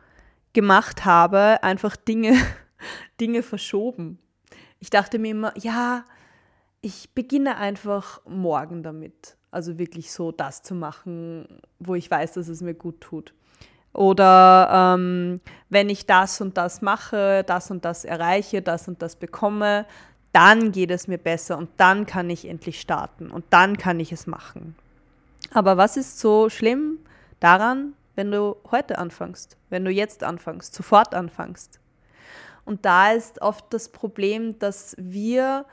gemacht 0.53 1.05
habe, 1.05 1.63
einfach 1.63 1.97
Dinge, 1.97 2.37
Dinge 3.21 3.43
verschoben. 3.43 4.19
Ich 4.79 4.91
dachte 4.91 5.19
mir 5.19 5.33
immer, 5.33 5.53
ja, 5.59 6.05
ich 6.87 7.11
beginne 7.15 7.57
einfach 7.57 8.21
morgen 8.27 8.85
damit. 8.85 9.37
Also 9.51 9.77
wirklich 9.77 10.13
so 10.13 10.31
das 10.31 10.63
zu 10.63 10.77
machen, 10.77 11.61
wo 11.81 11.97
ich 11.97 12.09
weiß, 12.09 12.35
dass 12.35 12.47
es 12.47 12.61
mir 12.61 12.75
gut 12.75 13.01
tut. 13.01 13.35
Oder 13.93 14.95
ähm, 14.95 15.41
wenn 15.69 15.89
ich 15.89 16.07
das 16.07 16.41
und 16.41 16.57
das 16.57 16.83
mache, 16.83 17.43
das 17.45 17.73
und 17.73 17.85
das 17.85 18.05
erreiche, 18.05 18.63
das 18.63 18.87
und 18.87 19.03
das 19.03 19.17
bekomme, 19.17 19.85
dann 20.33 20.71
geht 20.71 20.93
es 20.93 21.09
mir 21.09 21.19
besser 21.19 21.59
und 21.59 21.71
dann 21.77 22.07
kann 22.07 22.31
ich 22.31 22.47
endlich 22.47 22.81
starten 22.81 23.33
und 23.33 23.45
dann 23.51 23.77
kann 23.79 23.99
ich 23.99 24.13
es 24.13 24.29
machen. 24.29 24.77
Aber 25.53 25.77
was 25.77 25.97
ist 25.97 26.21
so 26.21 26.51
schlimm 26.51 26.99
daran, 27.41 27.95
wenn 28.15 28.31
du 28.31 28.55
heute 28.71 28.99
anfängst, 28.99 29.57
wenn 29.71 29.85
du 29.85 29.91
jetzt 29.91 30.23
anfängst, 30.23 30.73
sofort 30.73 31.15
anfängst? 31.15 31.81
Und 32.65 32.85
da 32.85 33.11
ist 33.11 33.43
oft 33.43 33.65
das 33.71 33.89
Problem, 33.89 34.59
dass 34.61 34.95
wir 34.99 35.65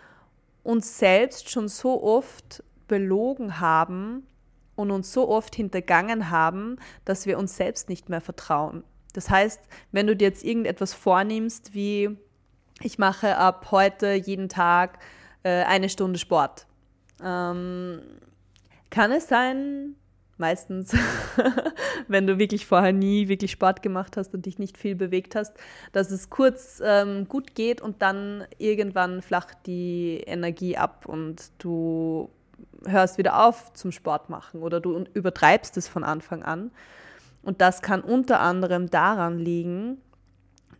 uns 0.64 0.98
selbst 0.98 1.50
schon 1.50 1.68
so 1.68 2.02
oft 2.04 2.64
belogen 2.88 3.60
haben 3.60 4.26
und 4.76 4.92
uns 4.92 5.14
so 5.14 5.30
oft 5.30 5.56
hintergangen 5.56 6.30
haben, 6.30 6.78
dass 7.06 7.26
wir 7.26 7.38
uns 7.38 7.56
selbst 7.56 7.90
nicht 7.90 8.10
mehr 8.10 8.22
vertrauen. 8.22 8.84
Das 9.14 9.30
heißt, 9.30 9.62
wenn 9.92 10.08
du 10.08 10.16
dir 10.16 10.28
jetzt 10.28 10.44
irgendetwas 10.44 10.94
vornimmst, 10.94 11.74
wie 11.74 12.18
ich 12.82 12.98
mache 12.98 13.38
ab 13.38 13.68
heute 13.72 14.14
jeden 14.14 14.50
Tag 14.50 15.00
äh, 15.44 15.64
eine 15.64 15.90
Stunde 15.90 16.18
Sport, 16.18 16.66
ähm, 17.24 18.02
kann 18.90 19.12
es 19.12 19.28
sein, 19.28 19.96
meistens, 20.38 20.96
wenn 22.08 22.28
du 22.28 22.40
wirklich 22.40 22.66
vorher 22.66 22.94
nie 22.94 23.28
wirklich 23.28 23.52
Sport 23.52 23.82
gemacht 23.82 24.18
hast 24.18 24.34
und 24.34 24.46
dich 24.46 24.60
nicht 24.60 24.78
viel 24.78 24.96
bewegt 24.96 25.36
hast, 25.36 25.54
dass 25.92 26.12
es 26.12 26.30
kurz 26.30 26.82
ähm, 26.84 27.28
gut 27.28 27.56
geht 27.56 27.82
und 27.82 28.02
dann 28.02 28.46
irgendwann 28.58 29.22
flacht 29.22 29.58
die 29.66 30.24
Energie 30.26 30.78
ab 30.78 31.06
und 31.08 31.52
du 31.60 32.30
hörst 32.86 33.18
wieder 33.18 33.46
auf 33.46 33.74
zum 33.74 33.92
Sport 33.92 34.30
machen 34.30 34.62
oder 34.62 34.80
du 34.80 35.06
übertreibst 35.14 35.78
es 35.78 35.88
von 35.88 36.04
Anfang 36.04 36.44
an. 36.44 36.72
Und 37.42 37.62
das 37.62 37.82
kann 37.82 38.02
unter 38.02 38.40
anderem 38.40 38.90
daran 38.90 39.38
liegen, 39.38 39.98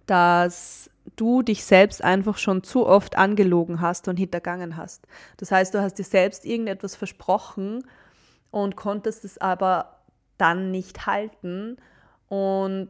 dass 0.06 0.90
du 1.16 1.42
dich 1.42 1.66
selbst 1.66 2.04
einfach 2.04 2.38
schon 2.38 2.64
zu 2.64 2.86
oft 2.86 3.18
angelogen 3.18 3.82
hast 3.82 4.08
und 4.08 4.18
hintergangen 4.18 4.78
hast. 4.78 5.06
Das 5.38 5.52
heißt, 5.52 5.74
du 5.74 5.82
hast 5.82 5.96
dir 5.96 6.04
selbst 6.04 6.46
irgendetwas 6.46 6.96
versprochen, 6.96 7.84
und 8.54 8.76
konntest 8.76 9.26
es 9.26 9.40
aber 9.40 9.98
dann 10.38 10.70
nicht 10.70 11.08
halten 11.08 11.78
und 12.30 12.90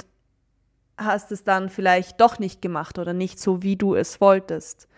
hast 0.97 1.31
es 1.31 1.45
dann 1.45 1.69
vielleicht 1.69 2.19
doch 2.19 2.37
nicht 2.37 2.61
gemacht 2.61 2.99
oder 2.99 3.13
nicht 3.13 3.39
so, 3.39 3.63
wie 3.63 3.77
du 3.77 3.95
es 3.95 4.19
wolltest. 4.19 4.89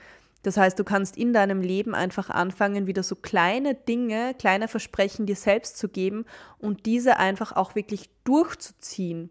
Das 0.42 0.58
heißt, 0.58 0.80
du 0.80 0.84
kannst 0.84 1.18
in 1.18 1.34
deinem 1.34 1.62
Leben 1.62 1.94
einfach 1.94 2.32
anfangen, 2.32 2.88
wieder 2.88 3.04
so 3.04 3.16
kleine 3.16 3.76
Dinge, 3.76 4.34
kleine 4.40 4.68
Versprechen 4.68 5.28
dir 5.28 5.36
selbst 5.36 5.78
zu 5.78 5.88
geben 5.88 6.26
und 6.58 6.88
diese 6.88 7.18
einfach 7.18 7.52
auch 7.52 7.76
wirklich 7.76 8.10
durchzuziehen. 8.24 9.30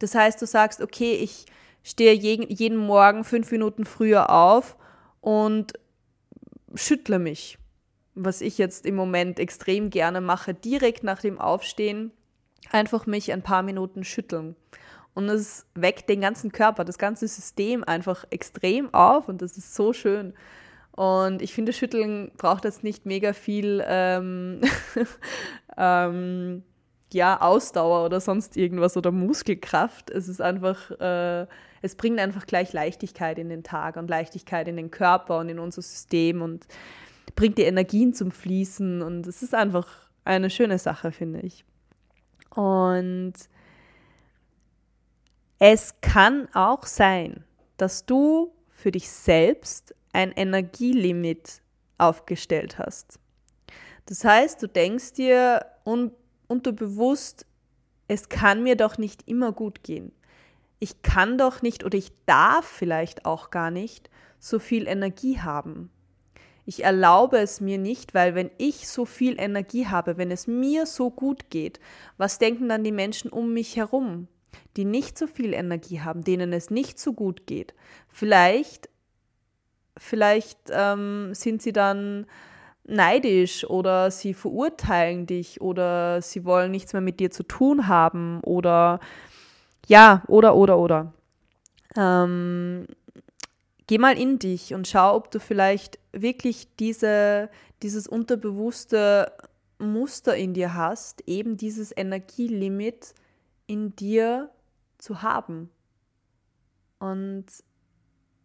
Das 0.00 0.16
heißt, 0.16 0.42
du 0.42 0.46
sagst, 0.46 0.80
okay, 0.80 1.14
ich 1.14 1.46
stehe 1.84 2.14
jeden 2.14 2.76
Morgen 2.76 3.22
fünf 3.22 3.52
Minuten 3.52 3.84
früher 3.84 4.30
auf 4.30 4.76
und 5.20 5.74
schüttle 6.74 7.20
mich. 7.20 7.58
Was 8.14 8.40
ich 8.40 8.58
jetzt 8.58 8.86
im 8.86 8.94
Moment 8.94 9.40
extrem 9.40 9.90
gerne 9.90 10.20
mache, 10.20 10.54
direkt 10.54 11.02
nach 11.02 11.20
dem 11.20 11.40
Aufstehen, 11.40 12.12
einfach 12.70 13.06
mich 13.06 13.32
ein 13.32 13.42
paar 13.42 13.62
Minuten 13.62 14.04
schütteln. 14.04 14.56
Und 15.14 15.28
es 15.28 15.66
weckt 15.74 16.08
den 16.08 16.20
ganzen 16.20 16.50
Körper, 16.50 16.84
das 16.84 16.98
ganze 16.98 17.28
System 17.28 17.84
einfach 17.84 18.24
extrem 18.30 18.92
auf 18.92 19.28
und 19.28 19.42
das 19.42 19.56
ist 19.56 19.74
so 19.74 19.92
schön. 19.92 20.34
Und 20.90 21.42
ich 21.42 21.52
finde, 21.52 21.72
Schütteln 21.72 22.30
braucht 22.36 22.64
jetzt 22.64 22.84
nicht 22.84 23.06
mega 23.06 23.32
viel 23.32 23.82
ähm, 23.86 24.60
ähm, 25.76 26.62
ja, 27.12 27.40
Ausdauer 27.40 28.04
oder 28.04 28.20
sonst 28.20 28.56
irgendwas 28.56 28.96
oder 28.96 29.12
Muskelkraft. 29.12 30.10
Es 30.10 30.28
ist 30.28 30.40
einfach, 30.40 30.90
äh, 31.00 31.46
es 31.82 31.94
bringt 31.94 32.18
einfach 32.18 32.46
gleich 32.46 32.72
Leichtigkeit 32.72 33.38
in 33.38 33.48
den 33.48 33.62
Tag 33.62 33.96
und 33.96 34.08
Leichtigkeit 34.08 34.66
in 34.68 34.76
den 34.76 34.90
Körper 34.90 35.38
und 35.38 35.48
in 35.48 35.58
unser 35.58 35.82
System 35.82 36.42
und 36.42 36.66
bringt 37.34 37.58
die 37.58 37.62
Energien 37.62 38.14
zum 38.14 38.30
Fließen. 38.30 39.02
Und 39.02 39.26
es 39.26 39.42
ist 39.42 39.54
einfach 39.54 39.88
eine 40.24 40.50
schöne 40.50 40.78
Sache, 40.78 41.12
finde 41.12 41.40
ich. 41.40 41.64
Und 42.50 43.34
es 45.58 46.00
kann 46.00 46.48
auch 46.54 46.84
sein, 46.86 47.44
dass 47.76 48.06
du 48.06 48.52
für 48.68 48.90
dich 48.90 49.10
selbst 49.10 49.94
ein 50.12 50.32
Energielimit 50.32 51.62
aufgestellt 51.98 52.78
hast. 52.78 53.18
Das 54.06 54.24
heißt, 54.24 54.62
du 54.62 54.68
denkst 54.68 55.14
dir 55.14 55.64
un 55.84 56.12
unterbewusst, 56.46 57.46
es 58.06 58.28
kann 58.28 58.62
mir 58.62 58.76
doch 58.76 58.98
nicht 58.98 59.26
immer 59.26 59.52
gut 59.52 59.82
gehen. 59.82 60.12
Ich 60.78 61.00
kann 61.00 61.38
doch 61.38 61.62
nicht 61.62 61.84
oder 61.84 61.96
ich 61.96 62.12
darf 62.26 62.66
vielleicht 62.66 63.24
auch 63.24 63.50
gar 63.50 63.70
nicht 63.70 64.10
so 64.38 64.58
viel 64.58 64.86
Energie 64.86 65.40
haben. 65.40 65.90
Ich 66.66 66.84
erlaube 66.84 67.38
es 67.38 67.60
mir 67.60 67.78
nicht, 67.78 68.14
weil 68.14 68.34
wenn 68.34 68.50
ich 68.58 68.88
so 68.88 69.04
viel 69.04 69.38
Energie 69.38 69.86
habe, 69.86 70.16
wenn 70.16 70.30
es 70.30 70.46
mir 70.46 70.86
so 70.86 71.10
gut 71.10 71.50
geht, 71.50 71.78
was 72.16 72.38
denken 72.38 72.68
dann 72.68 72.84
die 72.84 72.92
Menschen 72.92 73.30
um 73.30 73.52
mich 73.52 73.76
herum? 73.76 74.28
die 74.76 74.84
nicht 74.84 75.18
so 75.18 75.26
viel 75.26 75.52
Energie 75.52 76.00
haben, 76.00 76.24
denen 76.24 76.52
es 76.52 76.70
nicht 76.70 76.98
so 76.98 77.12
gut 77.12 77.46
geht. 77.46 77.74
Vielleicht, 78.08 78.88
vielleicht 79.96 80.58
ähm, 80.70 81.34
sind 81.34 81.62
sie 81.62 81.72
dann 81.72 82.26
neidisch 82.84 83.64
oder 83.68 84.10
sie 84.10 84.34
verurteilen 84.34 85.26
dich 85.26 85.60
oder 85.60 86.20
sie 86.20 86.44
wollen 86.44 86.70
nichts 86.70 86.92
mehr 86.92 87.02
mit 87.02 87.18
dir 87.20 87.30
zu 87.30 87.42
tun 87.44 87.88
haben 87.88 88.40
oder 88.42 89.00
ja, 89.86 90.22
oder, 90.26 90.54
oder, 90.54 90.78
oder. 90.78 91.12
Ähm, 91.96 92.86
geh 93.86 93.98
mal 93.98 94.18
in 94.18 94.38
dich 94.38 94.74
und 94.74 94.88
schau, 94.88 95.16
ob 95.16 95.30
du 95.30 95.40
vielleicht 95.40 95.98
wirklich 96.12 96.68
diese, 96.76 97.50
dieses 97.82 98.06
unterbewusste 98.06 99.32
Muster 99.78 100.36
in 100.36 100.54
dir 100.54 100.74
hast, 100.74 101.22
eben 101.28 101.56
dieses 101.56 101.92
Energielimit 101.96 103.14
in 103.66 103.94
dir 103.96 104.50
zu 104.98 105.22
haben. 105.22 105.70
Und 106.98 107.46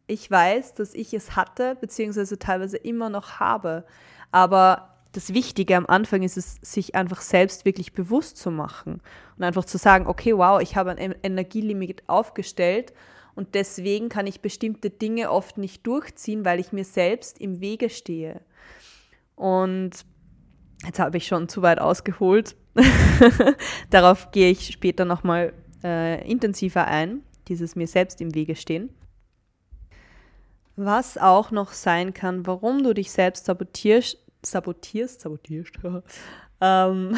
ich 0.07 0.29
weiß, 0.29 0.73
dass 0.73 0.93
ich 0.93 1.13
es 1.13 1.35
hatte, 1.35 1.75
beziehungsweise 1.75 2.39
teilweise 2.39 2.77
immer 2.77 3.09
noch 3.09 3.39
habe. 3.39 3.85
Aber 4.31 4.97
das 5.11 5.33
Wichtige 5.33 5.77
am 5.77 5.85
Anfang 5.85 6.23
ist 6.23 6.37
es, 6.37 6.55
sich 6.61 6.95
einfach 6.95 7.21
selbst 7.21 7.65
wirklich 7.65 7.93
bewusst 7.93 8.37
zu 8.37 8.51
machen 8.51 9.01
und 9.37 9.43
einfach 9.43 9.65
zu 9.65 9.77
sagen, 9.77 10.07
okay, 10.07 10.35
wow, 10.35 10.61
ich 10.61 10.75
habe 10.75 10.91
ein 10.91 11.15
Energielimit 11.23 12.03
aufgestellt 12.07 12.93
und 13.39 13.55
deswegen 13.55 14.09
kann 14.09 14.27
ich 14.27 14.41
bestimmte 14.41 14.89
Dinge 14.89 15.31
oft 15.31 15.57
nicht 15.57 15.87
durchziehen, 15.87 16.43
weil 16.43 16.59
ich 16.59 16.73
mir 16.73 16.83
selbst 16.83 17.39
im 17.39 17.61
Wege 17.61 17.89
stehe. 17.89 18.41
Und 19.37 19.91
jetzt 20.83 20.99
habe 20.99 21.15
ich 21.15 21.25
schon 21.25 21.47
zu 21.47 21.61
weit 21.61 21.79
ausgeholt. 21.79 22.57
Darauf 23.91 24.31
gehe 24.31 24.51
ich 24.51 24.67
später 24.67 25.05
nochmal 25.05 25.53
äh, 25.85 26.29
intensiver 26.29 26.85
ein, 26.87 27.21
dieses 27.47 27.77
mir 27.77 27.87
selbst 27.87 28.19
im 28.19 28.35
Wege 28.35 28.57
stehen. 28.57 28.89
Was 30.75 31.17
auch 31.17 31.51
noch 31.51 31.71
sein 31.71 32.13
kann, 32.13 32.45
warum 32.45 32.83
du 32.83 32.93
dich 32.93 33.09
selbst 33.09 33.45
sabotierst, 33.45 34.17
sabotierst, 34.41 35.21
sabotierst, 35.21 35.75
ähm, 36.59 37.15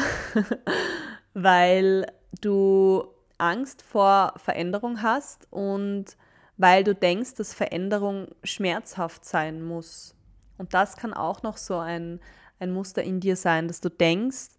weil 1.34 2.06
du 2.40 3.08
Angst 3.42 3.82
vor 3.82 4.34
Veränderung 4.36 5.02
hast 5.02 5.48
und 5.50 6.16
weil 6.56 6.84
du 6.84 6.94
denkst, 6.94 7.34
dass 7.34 7.54
Veränderung 7.54 8.28
schmerzhaft 8.44 9.24
sein 9.24 9.62
muss. 9.62 10.14
Und 10.58 10.74
das 10.74 10.96
kann 10.96 11.12
auch 11.12 11.42
noch 11.42 11.56
so 11.56 11.78
ein, 11.78 12.20
ein 12.60 12.72
Muster 12.72 13.02
in 13.02 13.20
dir 13.20 13.36
sein, 13.36 13.66
dass 13.66 13.80
du 13.80 13.88
denkst, 13.88 14.50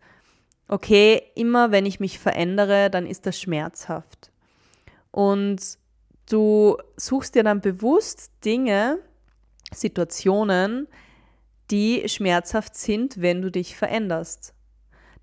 okay, 0.68 1.22
immer 1.36 1.72
wenn 1.72 1.86
ich 1.86 2.00
mich 2.00 2.20
verändere, 2.20 2.90
dann 2.90 3.06
ist 3.06 3.26
das 3.26 3.40
schmerzhaft. 3.40 4.32
Und 5.12 5.78
du 6.30 6.78
suchst 6.98 7.36
dir 7.36 7.44
dann 7.44 7.62
bewusst 7.62 8.32
Dinge, 8.44 9.00
Situationen, 9.74 10.88
die 11.72 12.08
schmerzhaft 12.10 12.76
sind, 12.76 13.22
wenn 13.22 13.42
du 13.42 13.50
dich 13.50 13.76
veränderst, 13.76 14.54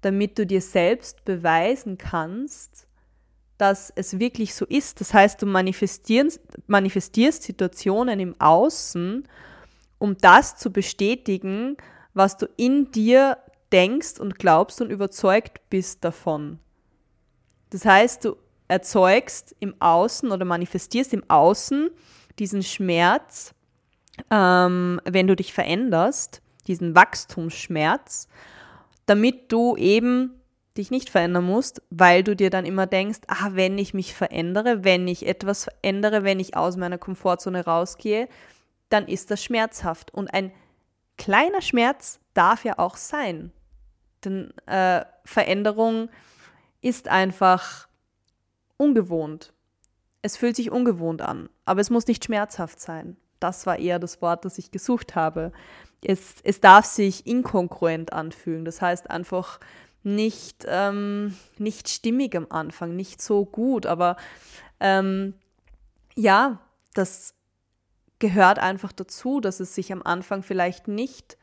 damit 0.01 0.39
du 0.39 0.47
dir 0.47 0.63
selbst 0.63 1.25
beweisen 1.25 1.99
kannst, 1.99 2.87
dass 3.61 3.93
es 3.95 4.19
wirklich 4.19 4.55
so 4.55 4.65
ist. 4.65 5.01
Das 5.01 5.13
heißt, 5.13 5.43
du 5.43 5.47
manifestierst, 5.47 6.41
Situationen 7.43 8.19
im 8.19 8.41
Außen, 8.41 9.29
um 9.99 10.17
das 10.17 10.57
zu 10.57 10.73
bestätigen, 10.73 11.77
was 12.15 12.39
du 12.39 12.49
in 12.57 12.91
dir 12.91 13.37
denkst 13.71 14.19
und 14.19 14.39
glaubst 14.39 14.81
und 14.81 14.91
überzeugt 14.91 15.61
bist 15.69 16.03
davon. 16.05 16.59
Das 17.69 17.85
heißt, 17.85 18.25
du 18.25 18.37
erzeugst 18.67 19.55
im 19.61 19.75
Außen 19.81 20.31
oder 20.31 20.45
manifestierst 20.45 21.13
im 21.13 21.29
Außen 21.29 21.91
diesen 22.39 22.63
Schmerz, 22.63 23.55
ähm, 24.31 25.01
wenn 25.05 25.27
du 25.27 25.37
dich 25.37 25.53
veränderst, 25.53 26.41
diesen 26.67 26.95
Wachstumsschmerz, 26.95 28.27
damit 29.07 29.53
du 29.53 29.77
eben 29.77 30.40
dich 30.81 30.91
nicht 30.91 31.11
verändern 31.11 31.45
musst, 31.45 31.83
weil 31.91 32.25
du 32.25 32.35
dir 32.35 32.51
dann 32.51 32.65
immer 32.65 32.87
denkst, 32.87 33.21
ah, 33.29 33.51
wenn 33.53 33.79
ich 33.79 33.95
mich 33.95 34.15
verändere, 34.15 34.83
wenn 34.83 35.07
ich 35.07 35.27
etwas 35.27 35.65
verändere, 35.65 36.25
wenn 36.25 36.41
ich 36.41 36.57
aus 36.57 36.77
meiner 36.77 36.99
Komfortzone 36.99 37.65
rausgehe, 37.65 38.29
dann 38.89 39.07
ist 39.07 39.31
das 39.31 39.45
schmerzhaft. 39.45 40.13
Und 40.13 40.33
ein 40.35 40.53
kleiner 41.17 41.63
Schmerz 41.63 42.19
darf 42.35 42.65
ja 42.65 42.79
auch 42.79 42.97
sein. 42.97 43.53
Denn 44.25 44.53
äh, 44.67 45.05
Veränderung 45.25 46.09
ist 46.81 47.09
einfach 47.09 47.89
ungewohnt. 48.77 49.53
Es 50.23 50.37
fühlt 50.37 50.57
sich 50.57 50.71
ungewohnt 50.71 51.23
an, 51.23 51.49
aber 51.65 51.81
es 51.81 51.91
muss 51.91 52.07
nicht 52.07 52.25
schmerzhaft 52.25 52.81
sein. 52.81 53.17
Das 53.39 53.67
war 53.67 53.79
eher 53.79 53.99
das 53.99 54.21
Wort, 54.21 54.45
das 54.45 54.59
ich 54.59 54.71
gesucht 54.71 55.15
habe. 55.15 55.53
Es, 56.03 56.37
es 56.43 56.61
darf 56.61 56.85
sich 56.85 57.27
inkongruent 57.27 58.13
anfühlen. 58.13 58.65
Das 58.65 58.83
heißt 58.83 59.09
einfach 59.11 59.61
nicht, 60.03 60.65
ähm, 60.67 61.37
nicht 61.59 61.89
stimmig 61.89 62.37
am 62.37 62.47
Anfang, 62.51 62.97
nicht 62.97 63.21
so 63.21 63.45
gut. 63.45 63.87
Aber 63.87 64.17
ähm, 64.81 65.35
ja, 66.15 66.61
das 66.95 67.35
gehört 68.19 68.59
einfach 68.59 68.93
dazu, 68.93 69.41
dass 69.41 69.61
es 69.61 69.75
sich 69.75 69.93
am 69.93 70.03
Anfang 70.03 70.43
vielleicht 70.43 70.89
nicht 70.89 71.37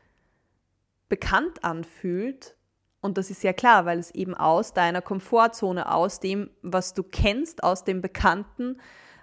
bekannt 1.08 1.64
anfühlt, 1.64 2.56
und 3.00 3.16
das 3.16 3.30
ist 3.30 3.44
ja 3.44 3.52
klar, 3.52 3.86
weil 3.86 3.98
es 3.98 4.10
eben 4.10 4.34
aus 4.34 4.72
deiner 4.72 5.02
Komfortzone, 5.02 5.92
aus 5.92 6.20
dem, 6.20 6.50
was 6.62 6.94
du 6.94 7.02
kennst, 7.02 7.62
aus 7.62 7.84
dem 7.84 8.00
Bekannten, 8.00 8.80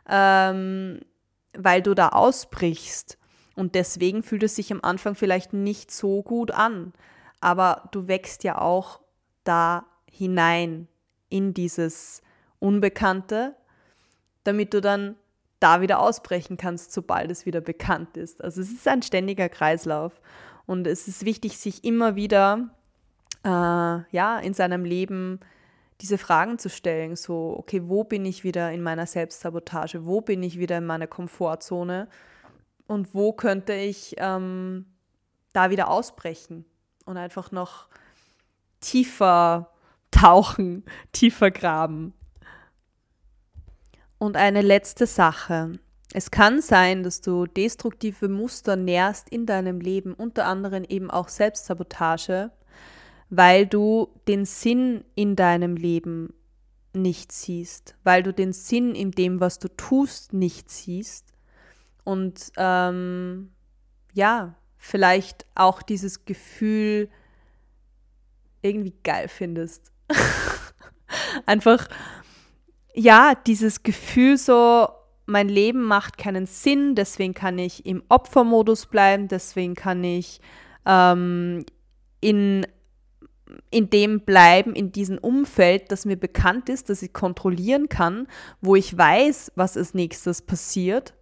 ähm, 0.07 1.01
weil 1.57 1.81
du 1.81 1.93
da 1.93 2.09
ausbrichst. 2.09 3.17
Und 3.55 3.75
deswegen 3.75 4.23
fühlt 4.23 4.43
es 4.43 4.55
sich 4.55 4.71
am 4.71 4.79
Anfang 4.81 5.15
vielleicht 5.15 5.53
nicht 5.53 5.91
so 5.91 6.23
gut 6.23 6.51
an. 6.51 6.93
Aber 7.41 7.89
du 7.91 8.07
wächst 8.07 8.43
ja 8.43 8.59
auch 8.59 9.01
da 9.45 9.85
hinein 10.11 10.87
in 11.29 11.53
dieses 11.53 12.21
Unbekannte, 12.59 13.55
damit 14.43 14.73
du 14.73 14.81
dann 14.81 15.15
da 15.59 15.81
wieder 15.81 15.99
ausbrechen 15.99 16.57
kannst, 16.57 16.91
sobald 16.91 17.31
es 17.31 17.45
wieder 17.45 17.61
bekannt 17.61 18.17
ist. 18.17 18.43
Also 18.43 18.61
es 18.61 18.71
ist 18.71 18.87
ein 18.87 19.01
ständiger 19.01 19.49
Kreislauf. 19.49 20.21
Und 20.65 20.87
es 20.87 21.07
ist 21.07 21.25
wichtig, 21.25 21.57
sich 21.57 21.83
immer 21.83 22.15
wieder 22.15 22.69
äh, 23.43 23.49
ja, 23.49 24.39
in 24.39 24.53
seinem 24.53 24.83
Leben 24.83 25.39
diese 26.01 26.17
Fragen 26.17 26.59
zu 26.59 26.69
stellen, 26.69 27.15
so, 27.15 27.55
okay, 27.57 27.83
wo 27.85 28.03
bin 28.03 28.25
ich 28.25 28.43
wieder 28.43 28.71
in 28.71 28.81
meiner 28.81 29.05
Selbstsabotage, 29.05 30.05
wo 30.05 30.21
bin 30.21 30.43
ich 30.43 30.59
wieder 30.59 30.77
in 30.77 30.85
meiner 30.85 31.07
Komfortzone 31.07 32.09
und 32.87 33.13
wo 33.13 33.31
könnte 33.31 33.73
ich 33.73 34.15
ähm, 34.17 34.85
da 35.53 35.69
wieder 35.69 35.89
ausbrechen 35.89 36.65
und 37.05 37.15
einfach 37.17 37.51
noch 37.51 37.87
tiefer 38.85 39.71
tauchen, 40.11 40.83
tiefer 41.11 41.51
graben. 41.51 42.13
Und 44.17 44.37
eine 44.37 44.61
letzte 44.61 45.07
Sache. 45.07 45.73
Es 46.13 46.31
kann 46.31 46.61
sein, 46.61 47.03
dass 47.03 47.19
du 47.19 47.45
destruktive 47.45 48.29
Muster 48.29 48.75
nährst 48.75 49.27
in 49.29 49.45
deinem 49.45 49.81
Leben, 49.81 50.13
unter 50.13 50.45
anderem 50.45 50.85
eben 50.85 51.11
auch 51.11 51.27
Selbstsabotage, 51.27 52.51
weil 53.29 53.65
du 53.65 54.07
den 54.27 54.45
Sinn 54.45 55.03
in 55.15 55.35
deinem 55.35 55.75
Leben 55.75 56.33
nicht 56.93 57.31
siehst, 57.31 57.95
weil 58.03 58.23
du 58.23 58.33
den 58.33 58.53
Sinn 58.53 58.95
in 58.95 59.11
dem, 59.11 59.41
was 59.41 59.59
du 59.59 59.67
tust, 59.67 60.31
nicht 60.31 60.69
siehst. 60.69 61.33
Und 62.05 62.51
ähm, 62.55 63.51
ja, 64.13 64.55
vielleicht 64.77 65.45
auch 65.55 65.81
dieses 65.81 66.23
Gefühl 66.23 67.09
irgendwie 68.65 68.93
geil 69.03 69.27
findest. 69.27 69.91
Einfach, 71.45 71.87
ja, 72.93 73.33
dieses 73.35 73.83
Gefühl 73.83 74.37
so, 74.37 74.87
mein 75.25 75.49
Leben 75.49 75.83
macht 75.83 76.17
keinen 76.17 76.45
Sinn, 76.45 76.95
deswegen 76.95 77.33
kann 77.33 77.57
ich 77.57 77.85
im 77.85 78.03
Opfermodus 78.09 78.85
bleiben, 78.85 79.27
deswegen 79.27 79.75
kann 79.75 80.03
ich 80.03 80.39
ähm, 80.85 81.65
in, 82.21 82.65
in 83.71 83.89
dem 83.89 84.21
bleiben, 84.21 84.73
in 84.73 84.91
diesem 84.91 85.17
Umfeld, 85.17 85.91
das 85.91 86.05
mir 86.05 86.17
bekannt 86.17 86.69
ist, 86.69 86.89
das 86.89 87.01
ich 87.01 87.13
kontrollieren 87.13 87.89
kann, 87.89 88.27
wo 88.61 88.75
ich 88.75 88.95
weiß, 88.95 89.53
was 89.55 89.77
als 89.77 89.93
nächstes 89.93 90.41
passiert 90.41 91.13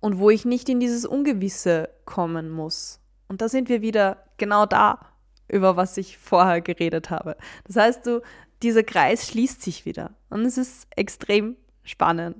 und 0.00 0.18
wo 0.18 0.30
ich 0.30 0.44
nicht 0.44 0.68
in 0.68 0.80
dieses 0.80 1.04
Ungewisse 1.04 1.88
kommen 2.04 2.50
muss. 2.50 3.00
Und 3.26 3.40
da 3.40 3.48
sind 3.48 3.68
wir 3.68 3.82
wieder 3.82 4.24
genau 4.36 4.66
da, 4.66 5.13
über 5.48 5.76
was 5.76 5.96
ich 5.96 6.18
vorher 6.18 6.60
geredet 6.60 7.10
habe. 7.10 7.36
Das 7.64 7.76
heißt, 7.76 8.06
du, 8.06 8.22
dieser 8.62 8.82
Kreis 8.82 9.28
schließt 9.28 9.62
sich 9.62 9.84
wieder 9.84 10.14
und 10.30 10.44
es 10.44 10.56
ist 10.56 10.86
extrem 10.90 11.56
spannend. 11.82 12.36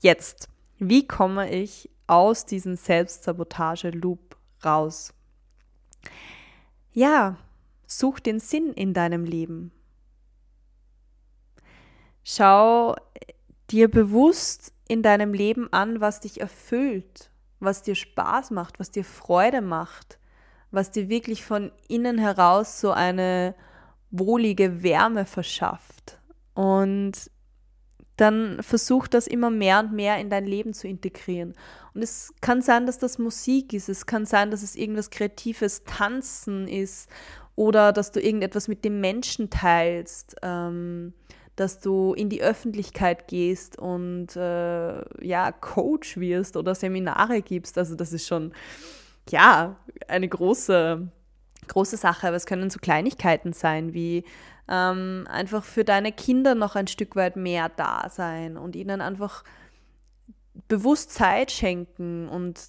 Jetzt, 0.00 0.48
wie 0.78 1.06
komme 1.06 1.50
ich 1.50 1.88
aus 2.06 2.44
diesem 2.44 2.76
Selbstsabotage-Loop 2.76 4.36
raus? 4.64 5.14
Ja, 6.92 7.38
such 7.86 8.20
den 8.20 8.40
Sinn 8.40 8.72
in 8.74 8.92
deinem 8.92 9.24
Leben. 9.24 9.72
Schau 12.24 12.96
dir 13.70 13.90
bewusst 13.90 14.72
in 14.88 15.02
deinem 15.02 15.32
Leben 15.32 15.72
an, 15.72 16.00
was 16.00 16.20
dich 16.20 16.40
erfüllt, 16.40 17.30
was 17.60 17.82
dir 17.82 17.94
Spaß 17.94 18.50
macht, 18.50 18.78
was 18.78 18.90
dir 18.90 19.04
Freude 19.04 19.62
macht, 19.62 20.18
was 20.72 20.90
dir 20.90 21.08
wirklich 21.08 21.44
von 21.44 21.70
innen 21.86 22.18
heraus 22.18 22.80
so 22.80 22.90
eine 22.90 23.54
wohlige 24.10 24.82
Wärme 24.82 25.24
verschafft. 25.24 26.18
Und 26.54 27.30
dann 28.16 28.62
versuch 28.62 29.08
das 29.08 29.26
immer 29.26 29.50
mehr 29.50 29.80
und 29.80 29.92
mehr 29.92 30.18
in 30.18 30.30
dein 30.30 30.46
Leben 30.46 30.74
zu 30.74 30.86
integrieren. 30.86 31.54
Und 31.94 32.02
es 32.02 32.34
kann 32.40 32.62
sein, 32.62 32.86
dass 32.86 32.98
das 32.98 33.18
Musik 33.18 33.72
ist, 33.72 33.88
es 33.88 34.06
kann 34.06 34.26
sein, 34.26 34.50
dass 34.50 34.62
es 34.62 34.76
irgendwas 34.76 35.10
Kreatives, 35.10 35.84
Tanzen 35.84 36.68
ist 36.68 37.08
oder 37.56 37.92
dass 37.92 38.12
du 38.12 38.20
irgendetwas 38.20 38.68
mit 38.68 38.84
dem 38.84 39.00
Menschen 39.00 39.50
teilst, 39.50 40.36
ähm, 40.42 41.14
dass 41.56 41.80
du 41.80 42.14
in 42.14 42.28
die 42.28 42.42
Öffentlichkeit 42.42 43.28
gehst 43.28 43.78
und 43.78 44.36
äh, 44.36 45.26
ja, 45.26 45.52
Coach 45.52 46.16
wirst 46.16 46.56
oder 46.56 46.74
Seminare 46.74 47.42
gibst. 47.42 47.76
Also 47.76 47.94
das 47.94 48.12
ist 48.12 48.26
schon, 48.26 48.52
ja, 49.30 49.76
eine 50.08 50.28
große, 50.28 51.08
große 51.68 51.96
Sache, 51.96 52.28
aber 52.28 52.36
es 52.36 52.46
können 52.46 52.70
so 52.70 52.78
Kleinigkeiten 52.78 53.52
sein 53.52 53.94
wie 53.94 54.24
ähm, 54.68 55.26
einfach 55.28 55.64
für 55.64 55.84
deine 55.84 56.12
Kinder 56.12 56.54
noch 56.54 56.76
ein 56.76 56.86
Stück 56.86 57.16
weit 57.16 57.36
mehr 57.36 57.68
da 57.68 58.08
sein 58.08 58.56
und 58.56 58.76
ihnen 58.76 59.00
einfach 59.00 59.44
bewusst 60.68 61.12
Zeit 61.12 61.50
schenken 61.50 62.28
und 62.28 62.60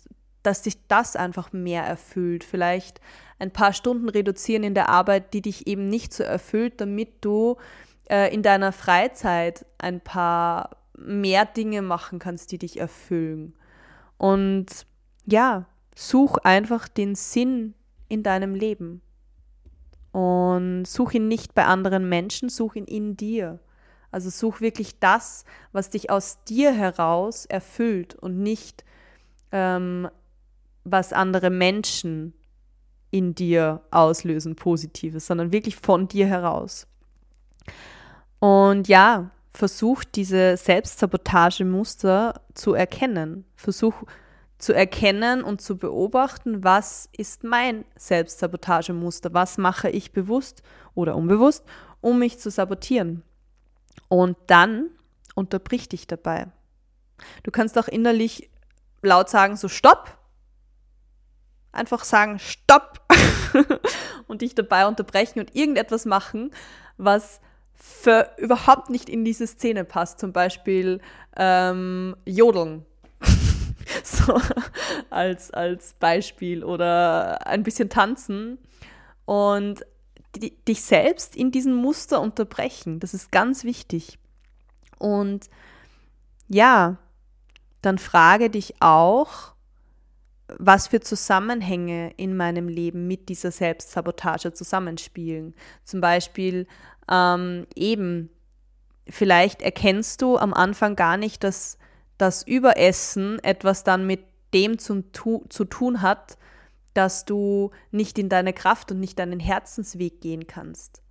dass 0.41 0.61
dich 0.61 0.87
das 0.87 1.15
einfach 1.15 1.53
mehr 1.53 1.83
erfüllt. 1.83 2.43
Vielleicht 2.43 2.99
ein 3.39 3.51
paar 3.51 3.73
Stunden 3.73 4.09
reduzieren 4.09 4.63
in 4.63 4.73
der 4.73 4.89
Arbeit, 4.89 5.33
die 5.33 5.41
dich 5.41 5.67
eben 5.67 5.85
nicht 5.85 6.13
so 6.13 6.23
erfüllt, 6.23 6.81
damit 6.81 7.09
du 7.21 7.57
äh, 8.09 8.33
in 8.33 8.43
deiner 8.43 8.71
Freizeit 8.71 9.65
ein 9.77 10.01
paar 10.01 10.77
mehr 10.97 11.45
Dinge 11.45 11.81
machen 11.81 12.19
kannst, 12.19 12.51
die 12.51 12.57
dich 12.57 12.79
erfüllen. 12.79 13.53
Und 14.17 14.67
ja, 15.25 15.65
such 15.95 16.37
einfach 16.37 16.87
den 16.87 17.15
Sinn 17.15 17.73
in 18.07 18.23
deinem 18.23 18.55
Leben. 18.55 19.01
Und 20.11 20.85
such 20.85 21.13
ihn 21.13 21.27
nicht 21.27 21.55
bei 21.55 21.65
anderen 21.65 22.07
Menschen, 22.07 22.49
such 22.49 22.75
ihn 22.75 22.85
in 22.85 23.17
dir. 23.17 23.59
Also 24.11 24.29
such 24.29 24.61
wirklich 24.61 24.99
das, 24.99 25.43
was 25.71 25.89
dich 25.89 26.11
aus 26.11 26.43
dir 26.43 26.71
heraus 26.71 27.45
erfüllt 27.45 28.13
und 28.13 28.37
nicht, 28.37 28.85
ähm, 29.51 30.07
was 30.83 31.13
andere 31.13 31.49
Menschen 31.49 32.33
in 33.09 33.33
dir 33.33 33.81
auslösen, 33.89 34.55
Positives, 34.55 35.25
sondern 35.25 35.51
wirklich 35.51 35.75
von 35.75 36.07
dir 36.07 36.27
heraus. 36.27 36.87
Und 38.39 38.87
ja, 38.87 39.31
versuch 39.53 40.03
diese 40.03 40.57
Selbstsabotagemuster 40.57 42.41
zu 42.53 42.73
erkennen. 42.73 43.45
Versuch 43.55 44.03
zu 44.63 44.73
erkennen 44.73 45.43
und 45.43 45.61
zu 45.61 45.77
beobachten, 45.77 46.63
was 46.63 47.09
ist 47.15 47.43
mein 47.43 47.85
Selbstsabotagemuster, 47.95 49.33
was 49.33 49.57
mache 49.57 49.89
ich 49.89 50.13
bewusst 50.13 50.63
oder 50.95 51.15
unbewusst, 51.15 51.65
um 52.01 52.19
mich 52.19 52.39
zu 52.39 52.49
sabotieren. 52.49 53.23
Und 54.07 54.37
dann 54.47 54.89
unterbrich 55.35 55.89
dich 55.89 56.07
dabei. 56.07 56.47
Du 57.43 57.51
kannst 57.51 57.77
auch 57.77 57.87
innerlich 57.87 58.49
laut 59.01 59.29
sagen, 59.29 59.57
so 59.57 59.67
stopp. 59.67 60.17
Einfach 61.71 62.03
sagen, 62.03 62.39
stopp. 62.39 63.01
und 64.27 64.41
dich 64.41 64.55
dabei 64.55 64.87
unterbrechen 64.87 65.39
und 65.39 65.55
irgendetwas 65.55 66.05
machen, 66.05 66.51
was 66.97 67.41
für 67.73 68.29
überhaupt 68.37 68.89
nicht 68.89 69.09
in 69.09 69.25
diese 69.25 69.45
Szene 69.45 69.83
passt. 69.83 70.19
Zum 70.19 70.31
Beispiel 70.31 71.01
ähm, 71.35 72.15
Jodeln 72.25 72.85
so 74.07 74.39
als, 75.09 75.51
als 75.51 75.93
Beispiel 75.93 76.63
oder 76.63 77.47
ein 77.47 77.63
bisschen 77.63 77.89
tanzen 77.89 78.57
und 79.25 79.85
dich 80.67 80.81
selbst 80.81 81.35
in 81.35 81.51
diesem 81.51 81.75
Muster 81.75 82.19
unterbrechen. 82.19 82.99
Das 82.99 83.13
ist 83.13 83.31
ganz 83.31 83.63
wichtig. 83.63 84.17
Und 84.97 85.49
ja, 86.47 86.97
dann 87.81 87.97
frage 87.97 88.49
dich 88.49 88.75
auch, 88.79 89.53
was 90.47 90.87
für 90.87 90.99
Zusammenhänge 90.99 92.11
in 92.17 92.35
meinem 92.35 92.67
Leben 92.67 93.07
mit 93.07 93.29
dieser 93.29 93.51
Selbstsabotage 93.51 94.53
zusammenspielen. 94.53 95.55
Zum 95.83 96.01
Beispiel 96.01 96.67
ähm, 97.09 97.67
eben, 97.75 98.29
vielleicht 99.07 99.61
erkennst 99.61 100.21
du 100.21 100.37
am 100.37 100.53
Anfang 100.53 100.95
gar 100.95 101.17
nicht, 101.17 101.43
dass 101.43 101.77
das 102.17 102.43
Überessen 102.43 103.39
etwas 103.43 103.83
dann 103.83 104.05
mit 104.05 104.25
dem 104.53 104.77
zum, 104.77 105.11
tu, 105.11 105.45
zu 105.49 105.65
tun 105.65 106.01
hat, 106.01 106.37
dass 106.93 107.25
du 107.25 107.71
nicht 107.91 108.19
in 108.19 108.29
deine 108.29 108.53
Kraft 108.53 108.91
und 108.91 108.99
nicht 108.99 109.17
deinen 109.19 109.39
Herzensweg 109.39 110.21
gehen 110.21 110.47
kannst. 110.47 111.01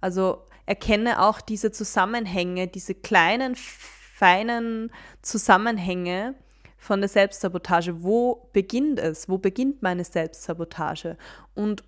Also 0.00 0.46
erkenne 0.66 1.22
auch 1.22 1.40
diese 1.40 1.72
Zusammenhänge, 1.72 2.68
diese 2.68 2.94
kleinen, 2.94 3.56
feinen 3.56 4.90
Zusammenhänge 5.20 6.34
von 6.78 7.00
der 7.00 7.08
Selbstsabotage. 7.08 8.02
Wo 8.02 8.48
beginnt 8.52 9.00
es? 9.00 9.28
Wo 9.28 9.38
beginnt 9.38 9.82
meine 9.82 10.04
Selbstsabotage? 10.04 11.16
Und 11.54 11.82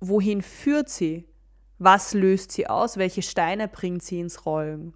wohin 0.00 0.42
führt 0.42 0.88
sie? 0.88 1.26
Was 1.78 2.14
löst 2.14 2.52
sie 2.52 2.66
aus? 2.66 2.96
Welche 2.96 3.22
Steine 3.22 3.68
bringt 3.68 4.02
sie 4.02 4.20
ins 4.20 4.46
Rollen? 4.46 4.94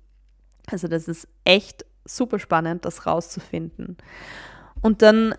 Also 0.66 0.88
das 0.88 1.09
ist 1.09 1.28
echt 1.44 1.85
super 2.04 2.38
spannend, 2.38 2.84
das 2.84 3.06
rauszufinden. 3.06 3.96
Und 4.82 5.02
dann 5.02 5.34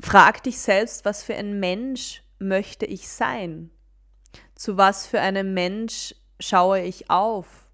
frag 0.00 0.42
dich 0.42 0.58
selbst, 0.58 1.04
was 1.04 1.22
für 1.22 1.34
ein 1.34 1.60
Mensch 1.60 2.22
möchte 2.38 2.86
ich 2.86 3.08
sein? 3.08 3.70
Zu 4.54 4.76
was 4.76 5.06
für 5.06 5.20
einem 5.20 5.54
Mensch 5.54 6.14
schaue 6.38 6.80
ich 6.80 7.10
auf? 7.10 7.68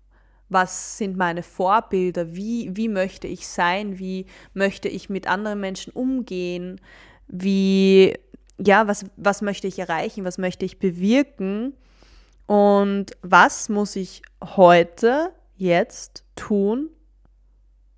Was 0.48 0.98
sind 0.98 1.16
meine 1.16 1.42
Vorbilder? 1.42 2.34
Wie, 2.34 2.70
wie 2.76 2.88
möchte 2.88 3.26
ich 3.26 3.48
sein? 3.48 3.98
Wie 3.98 4.26
möchte 4.54 4.88
ich 4.88 5.08
mit 5.08 5.26
anderen 5.26 5.60
Menschen 5.60 5.92
umgehen? 5.92 6.80
Wie, 7.26 8.16
ja, 8.58 8.86
was, 8.86 9.06
was 9.16 9.42
möchte 9.42 9.66
ich 9.66 9.78
erreichen? 9.78 10.24
Was 10.24 10.38
möchte 10.38 10.64
ich 10.64 10.78
bewirken? 10.78 11.74
Und 12.46 13.16
was 13.22 13.68
muss 13.68 13.96
ich 13.96 14.22
heute, 14.42 15.32
jetzt 15.56 16.24
tun, 16.36 16.90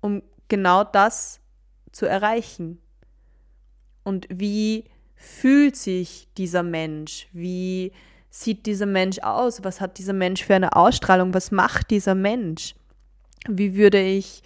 um 0.01 0.21
genau 0.47 0.83
das 0.83 1.39
zu 1.91 2.05
erreichen? 2.05 2.79
Und 4.03 4.27
wie 4.29 4.85
fühlt 5.15 5.75
sich 5.75 6.27
dieser 6.37 6.63
Mensch? 6.63 7.27
Wie 7.33 7.91
sieht 8.29 8.65
dieser 8.65 8.85
Mensch 8.85 9.19
aus? 9.19 9.63
Was 9.63 9.81
hat 9.81 9.97
dieser 9.97 10.13
Mensch 10.13 10.43
für 10.43 10.55
eine 10.55 10.75
Ausstrahlung? 10.75 11.33
Was 11.33 11.51
macht 11.51 11.91
dieser 11.91 12.15
Mensch? 12.15 12.75
Wie 13.47 13.75
würde 13.75 14.01
ich, 14.01 14.43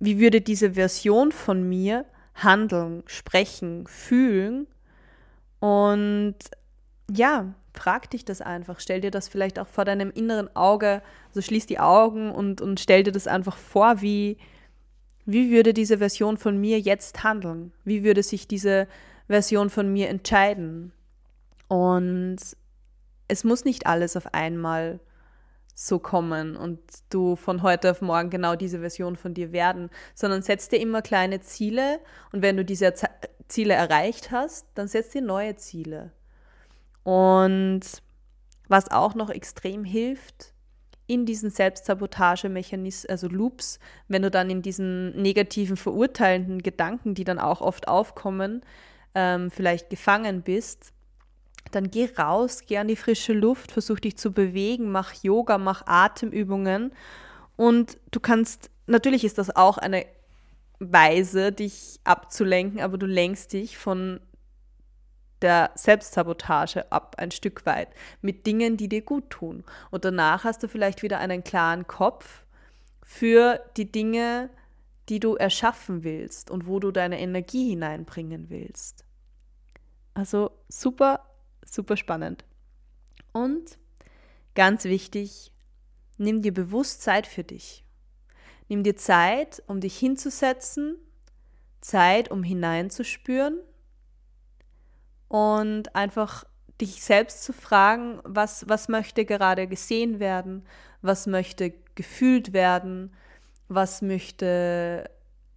wie 0.00 0.18
würde 0.18 0.40
diese 0.40 0.72
Version 0.72 1.32
von 1.32 1.68
mir 1.68 2.04
handeln, 2.34 3.02
sprechen, 3.06 3.86
fühlen? 3.86 4.66
Und 5.60 6.36
ja, 7.10 7.54
frag 7.74 8.10
dich 8.10 8.24
das 8.24 8.40
einfach. 8.40 8.80
Stell 8.80 9.00
dir 9.00 9.10
das 9.10 9.28
vielleicht 9.28 9.58
auch 9.58 9.68
vor 9.68 9.84
deinem 9.84 10.10
inneren 10.10 10.54
Auge, 10.54 11.02
also 11.28 11.42
schließ 11.42 11.66
die 11.66 11.78
Augen 11.78 12.30
und, 12.30 12.60
und 12.60 12.80
stell 12.80 13.02
dir 13.02 13.12
das 13.12 13.26
einfach 13.26 13.56
vor, 13.56 14.00
wie, 14.02 14.36
wie 15.30 15.50
würde 15.50 15.74
diese 15.74 15.98
Version 15.98 16.38
von 16.38 16.58
mir 16.58 16.80
jetzt 16.80 17.22
handeln? 17.22 17.74
Wie 17.84 18.02
würde 18.02 18.22
sich 18.22 18.48
diese 18.48 18.88
Version 19.26 19.68
von 19.68 19.92
mir 19.92 20.08
entscheiden? 20.08 20.90
Und 21.68 22.38
es 23.28 23.44
muss 23.44 23.66
nicht 23.66 23.86
alles 23.86 24.16
auf 24.16 24.32
einmal 24.32 25.00
so 25.74 25.98
kommen 25.98 26.56
und 26.56 26.80
du 27.10 27.36
von 27.36 27.62
heute 27.62 27.90
auf 27.90 28.00
morgen 28.00 28.30
genau 28.30 28.56
diese 28.56 28.80
Version 28.80 29.16
von 29.16 29.34
dir 29.34 29.52
werden, 29.52 29.90
sondern 30.14 30.40
setz 30.40 30.70
dir 30.70 30.80
immer 30.80 31.02
kleine 31.02 31.42
Ziele 31.42 32.00
und 32.32 32.40
wenn 32.40 32.56
du 32.56 32.64
diese 32.64 32.94
Ziele 33.48 33.74
erreicht 33.74 34.30
hast, 34.30 34.66
dann 34.76 34.88
setz 34.88 35.10
dir 35.10 35.20
neue 35.20 35.56
Ziele. 35.56 36.10
Und 37.02 37.82
was 38.66 38.90
auch 38.90 39.14
noch 39.14 39.28
extrem 39.28 39.84
hilft, 39.84 40.54
in 41.08 41.26
diesen 41.26 41.50
Selbstsabotagemechanismen, 41.50 43.10
also 43.10 43.26
Loops, 43.26 43.80
wenn 44.06 44.22
du 44.22 44.30
dann 44.30 44.50
in 44.50 44.62
diesen 44.62 45.20
negativen, 45.20 45.76
verurteilenden 45.76 46.62
Gedanken, 46.62 47.14
die 47.14 47.24
dann 47.24 47.40
auch 47.40 47.60
oft 47.60 47.88
aufkommen, 47.88 48.60
ähm, 49.14 49.50
vielleicht 49.50 49.90
gefangen 49.90 50.42
bist, 50.42 50.92
dann 51.72 51.90
geh 51.90 52.10
raus, 52.16 52.60
geh 52.66 52.78
an 52.78 52.88
die 52.88 52.96
frische 52.96 53.32
Luft, 53.32 53.72
versuch 53.72 53.98
dich 53.98 54.16
zu 54.16 54.32
bewegen, 54.32 54.92
mach 54.92 55.14
Yoga, 55.22 55.58
mach 55.58 55.86
Atemübungen 55.86 56.92
und 57.56 57.98
du 58.10 58.20
kannst, 58.20 58.70
natürlich 58.86 59.24
ist 59.24 59.38
das 59.38 59.54
auch 59.54 59.78
eine 59.78 60.06
Weise, 60.78 61.52
dich 61.52 62.00
abzulenken, 62.04 62.80
aber 62.80 62.98
du 62.98 63.06
lenkst 63.06 63.54
dich 63.54 63.78
von 63.78 64.20
der 65.42 65.70
Selbstsabotage 65.74 66.90
ab, 66.90 67.16
ein 67.18 67.30
Stück 67.30 67.64
weit, 67.66 67.88
mit 68.22 68.46
Dingen, 68.46 68.76
die 68.76 68.88
dir 68.88 69.02
gut 69.02 69.30
tun. 69.30 69.64
Und 69.90 70.04
danach 70.04 70.44
hast 70.44 70.62
du 70.62 70.68
vielleicht 70.68 71.02
wieder 71.02 71.18
einen 71.18 71.44
klaren 71.44 71.86
Kopf 71.86 72.44
für 73.02 73.60
die 73.76 73.90
Dinge, 73.90 74.50
die 75.08 75.20
du 75.20 75.36
erschaffen 75.36 76.04
willst 76.04 76.50
und 76.50 76.66
wo 76.66 76.80
du 76.80 76.90
deine 76.90 77.18
Energie 77.20 77.70
hineinbringen 77.70 78.50
willst. 78.50 79.04
Also 80.14 80.50
super, 80.68 81.24
super 81.64 81.96
spannend. 81.96 82.44
Und 83.32 83.78
ganz 84.54 84.84
wichtig, 84.84 85.52
nimm 86.18 86.42
dir 86.42 86.52
bewusst 86.52 87.02
Zeit 87.02 87.26
für 87.26 87.44
dich. 87.44 87.84
Nimm 88.68 88.82
dir 88.82 88.96
Zeit, 88.96 89.62
um 89.66 89.80
dich 89.80 89.96
hinzusetzen, 89.96 90.96
Zeit, 91.80 92.30
um 92.30 92.42
hineinzuspüren 92.42 93.60
und 95.28 95.94
einfach 95.94 96.44
dich 96.80 97.02
selbst 97.02 97.44
zu 97.44 97.52
fragen, 97.52 98.20
was, 98.24 98.68
was 98.68 98.88
möchte 98.88 99.24
gerade 99.24 99.66
gesehen 99.66 100.20
werden, 100.20 100.66
was 101.02 101.26
möchte 101.26 101.74
gefühlt 101.94 102.52
werden, 102.52 103.14
was 103.68 104.02
möchte 104.02 105.10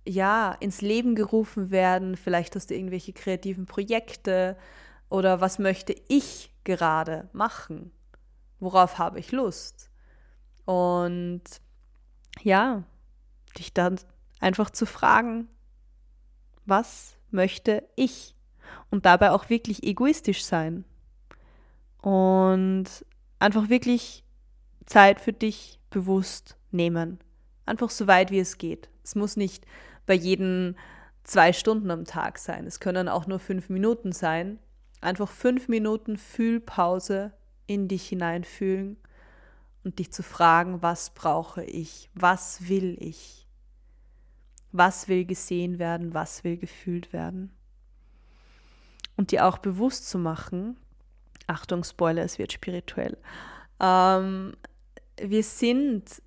ja 0.06 0.52
ins 0.60 0.82
Leben 0.82 1.16
gerufen 1.16 1.72
werden, 1.72 2.18
vielleicht 2.18 2.56
hast 2.56 2.70
du 2.70 2.76
irgendwelche 2.76 3.14
kreativen 3.14 3.66
Projekte 3.66 4.58
oder 5.10 5.42
was 5.42 5.60
möchte 5.60 5.96
ich 6.08 6.52
gerade 6.64 7.30
machen, 7.34 7.92
worauf 8.60 8.98
habe 8.98 9.20
ich 9.20 9.32
Lust? 9.32 9.90
Und 10.66 11.44
ja, 12.42 12.84
dich 13.58 13.74
dann 13.74 14.00
einfach 14.40 14.70
zu 14.70 14.86
fragen, 14.86 15.48
was 16.66 17.16
möchte 17.30 17.84
ich 17.96 18.36
und 18.90 19.06
dabei 19.06 19.32
auch 19.32 19.50
wirklich 19.50 19.84
egoistisch 19.84 20.44
sein. 20.44 20.86
Und 22.02 22.86
einfach 23.40 23.70
wirklich 23.70 24.24
Zeit 24.86 25.22
für 25.22 25.34
dich 25.34 25.80
bewusst 25.90 26.58
nehmen. 26.72 27.20
Einfach 27.66 27.90
so 27.90 28.08
weit 28.08 28.32
wie 28.32 28.40
es 28.40 28.58
geht. 28.58 28.90
Es 29.04 29.16
muss 29.16 29.38
nicht 29.38 29.66
bei 30.06 30.14
jedem 30.14 30.76
zwei 31.24 31.54
Stunden 31.54 31.92
am 31.92 32.06
Tag 32.06 32.38
sein. 32.38 32.66
Es 32.66 32.80
können 32.80 33.08
auch 33.08 33.28
nur 33.28 33.40
fünf 33.40 33.70
Minuten 33.70 34.12
sein. 34.12 34.60
Einfach 35.00 35.30
fünf 35.30 35.68
Minuten 35.68 36.18
Fühlpause 36.18 37.34
in 37.68 37.88
dich 37.88 38.08
hineinfühlen 38.10 38.98
und 39.84 40.00
dich 40.00 40.12
zu 40.12 40.24
fragen, 40.24 40.82
was 40.82 41.12
brauche 41.12 41.64
ich? 41.64 42.10
Was 42.14 42.68
will 42.68 42.98
ich? 43.00 43.48
Was 44.72 45.08
will 45.08 45.26
gesehen 45.26 45.80
werden? 45.80 46.14
Was 46.14 46.44
will 46.44 46.58
gefühlt 46.58 47.14
werden? 47.14 47.52
Und 49.18 49.32
dir 49.32 49.46
auch 49.46 49.58
bewusst 49.58 50.10
zu 50.10 50.18
machen, 50.18 50.78
Achtung, 51.48 51.84
Spoiler, 51.84 52.24
es 52.24 52.40
wird 52.40 52.54
spirituell, 52.54 53.18
ähm, 53.80 54.56
wir 55.20 55.44
sind 55.44 56.22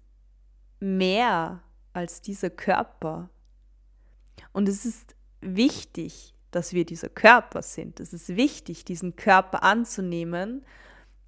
mehr 0.81 1.62
als 1.92 2.20
dieser 2.20 2.51
Körper. 2.51 3.31
Und 4.53 4.68
es 4.68 4.85
ist 4.85 5.14
wichtig, 5.40 6.35
dass 6.51 6.73
wir 6.73 6.85
dieser 6.85 7.09
Körper 7.09 7.62
sind. 7.62 8.01
Es 8.01 8.12
ist 8.12 8.37
wichtig, 8.37 8.85
diesen 8.85 9.16
Körper 9.16 9.62
anzunehmen 9.62 10.64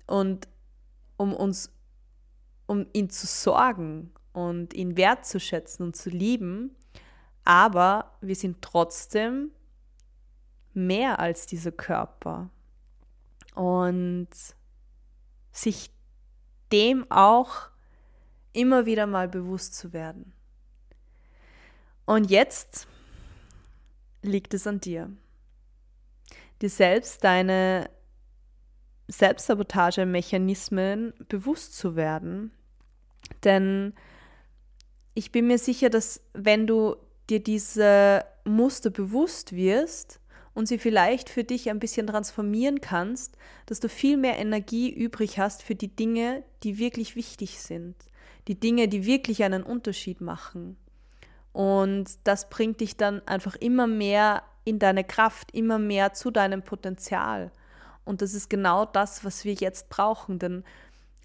und 0.06 0.48
um 1.16 1.34
uns, 1.34 1.72
um 2.66 2.86
ihn 2.92 3.10
zu 3.10 3.26
sorgen 3.26 4.12
und 4.32 4.74
ihn 4.74 4.96
wertzuschätzen 4.96 5.84
und 5.84 5.96
zu 5.96 6.10
lieben. 6.10 6.76
Aber 7.44 8.16
wir 8.20 8.36
sind 8.36 8.62
trotzdem 8.62 9.50
mehr 10.76 11.18
als 11.18 11.46
diese 11.46 11.72
Körper. 11.72 12.50
Und 13.54 14.28
sich 15.52 15.90
dem 16.72 17.10
auch 17.10 17.70
immer 18.52 18.86
wieder 18.86 19.06
mal 19.06 19.28
bewusst 19.28 19.74
zu 19.74 19.92
werden. 19.92 20.32
Und 22.04 22.30
jetzt 22.30 22.86
liegt 24.22 24.54
es 24.54 24.66
an 24.66 24.80
dir, 24.80 25.10
dir 26.60 26.70
selbst 26.70 27.24
deine 27.24 27.90
Selbstsabotagemechanismen 29.08 31.14
bewusst 31.28 31.76
zu 31.76 31.96
werden. 31.96 32.50
Denn 33.44 33.94
ich 35.14 35.32
bin 35.32 35.46
mir 35.46 35.58
sicher, 35.58 35.90
dass 35.90 36.20
wenn 36.32 36.66
du 36.66 36.96
dir 37.28 37.42
diese 37.42 38.24
Muster 38.44 38.90
bewusst 38.90 39.54
wirst, 39.54 40.20
und 40.56 40.66
sie 40.66 40.78
vielleicht 40.78 41.28
für 41.28 41.44
dich 41.44 41.68
ein 41.68 41.78
bisschen 41.78 42.06
transformieren 42.06 42.80
kannst, 42.80 43.36
dass 43.66 43.78
du 43.78 43.90
viel 43.90 44.16
mehr 44.16 44.38
Energie 44.38 44.88
übrig 44.88 45.38
hast 45.38 45.62
für 45.62 45.74
die 45.74 45.94
Dinge, 45.94 46.42
die 46.62 46.78
wirklich 46.78 47.14
wichtig 47.14 47.60
sind, 47.60 47.94
die 48.48 48.58
Dinge, 48.58 48.88
die 48.88 49.04
wirklich 49.04 49.44
einen 49.44 49.62
Unterschied 49.62 50.22
machen. 50.22 50.78
Und 51.52 52.06
das 52.24 52.48
bringt 52.48 52.80
dich 52.80 52.96
dann 52.96 53.20
einfach 53.28 53.54
immer 53.56 53.86
mehr 53.86 54.44
in 54.64 54.78
deine 54.78 55.04
Kraft, 55.04 55.52
immer 55.52 55.78
mehr 55.78 56.14
zu 56.14 56.30
deinem 56.30 56.62
Potenzial. 56.62 57.52
Und 58.06 58.22
das 58.22 58.32
ist 58.32 58.48
genau 58.48 58.86
das, 58.86 59.26
was 59.26 59.44
wir 59.44 59.52
jetzt 59.52 59.90
brauchen, 59.90 60.38
denn 60.38 60.64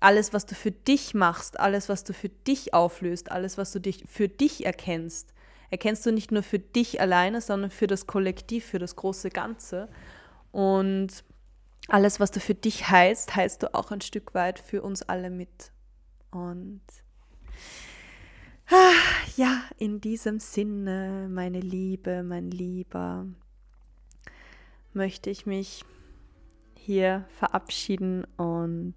alles, 0.01 0.33
was 0.33 0.45
du 0.45 0.55
für 0.55 0.71
dich 0.71 1.13
machst, 1.13 1.57
alles, 1.57 1.87
was 1.87 2.03
du 2.03 2.11
für 2.11 2.27
dich 2.27 2.73
auflöst, 2.73 3.31
alles, 3.31 3.57
was 3.57 3.71
du 3.71 3.79
dich 3.79 4.03
für 4.09 4.27
dich 4.27 4.65
erkennst, 4.65 5.33
erkennst 5.71 6.05
du 6.05 6.11
nicht 6.11 6.31
nur 6.31 6.43
für 6.43 6.59
dich 6.59 7.01
alleine, 7.01 7.41
sondern 7.41 7.71
für 7.71 7.87
das 7.87 8.05
Kollektiv, 8.05 8.65
für 8.65 8.77
das 8.77 8.95
große 8.95 9.29
Ganze. 9.29 9.89
Und 10.51 11.23
alles, 11.87 12.19
was 12.19 12.29
du 12.29 12.39
für 12.39 12.53
dich 12.53 12.89
heißt, 12.89 13.35
heißt 13.35 13.63
du 13.63 13.73
auch 13.73 13.91
ein 13.91 14.01
Stück 14.01 14.33
weit 14.35 14.59
für 14.59 14.83
uns 14.83 15.01
alle 15.01 15.29
mit. 15.29 15.71
Und 16.29 16.81
ah, 18.69 18.93
ja, 19.37 19.63
in 19.77 20.01
diesem 20.01 20.39
Sinne, 20.39 21.27
meine 21.29 21.61
Liebe, 21.61 22.21
mein 22.21 22.51
Lieber, 22.51 23.25
möchte 24.93 25.29
ich 25.29 25.45
mich 25.45 25.85
hier 26.75 27.25
verabschieden 27.37 28.25
und 28.37 28.95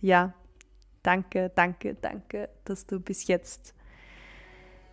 ja, 0.00 0.34
danke, 1.02 1.52
danke, 1.54 1.94
danke, 1.94 2.48
dass 2.64 2.86
du 2.86 2.98
bis 2.98 3.28
jetzt 3.28 3.74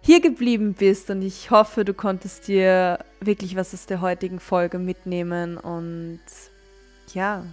hier 0.07 0.21
geblieben 0.21 0.73
bist 0.73 1.09
und 1.09 1.21
ich 1.21 1.51
hoffe, 1.51 1.83
du 1.83 1.93
konntest 1.93 2.47
dir 2.47 2.99
wirklich 3.19 3.57
was 3.57 3.73
aus 3.73 3.87
der 3.87 3.99
heutigen 3.99 4.39
Folge 4.39 4.79
mitnehmen 4.79 5.57
und 5.57 6.21
ja, 7.13 7.45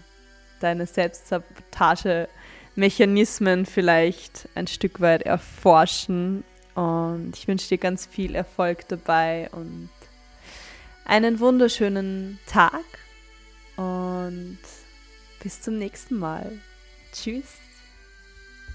deine 0.61 0.87
Selbstsabotage 0.87 2.29
Mechanismen 2.77 3.67
vielleicht 3.67 4.49
ein 4.55 4.69
Stück 4.69 5.01
weit 5.01 5.23
erforschen. 5.23 6.45
Und 6.77 7.33
ich 7.35 7.49
wünsche 7.49 7.69
dir 7.71 7.79
ganz 7.79 8.07
viel 8.07 8.37
Erfolg 8.37 8.87
dabei 8.87 9.49
und 9.51 9.91
einen 11.05 11.41
wunderschönen 11.41 12.39
Tag 12.47 12.85
und 13.75 14.59
bis 15.43 15.61
zum 15.61 15.77
nächsten 15.77 16.17
Mal. 16.21 16.53
Tschüss. 17.13 17.64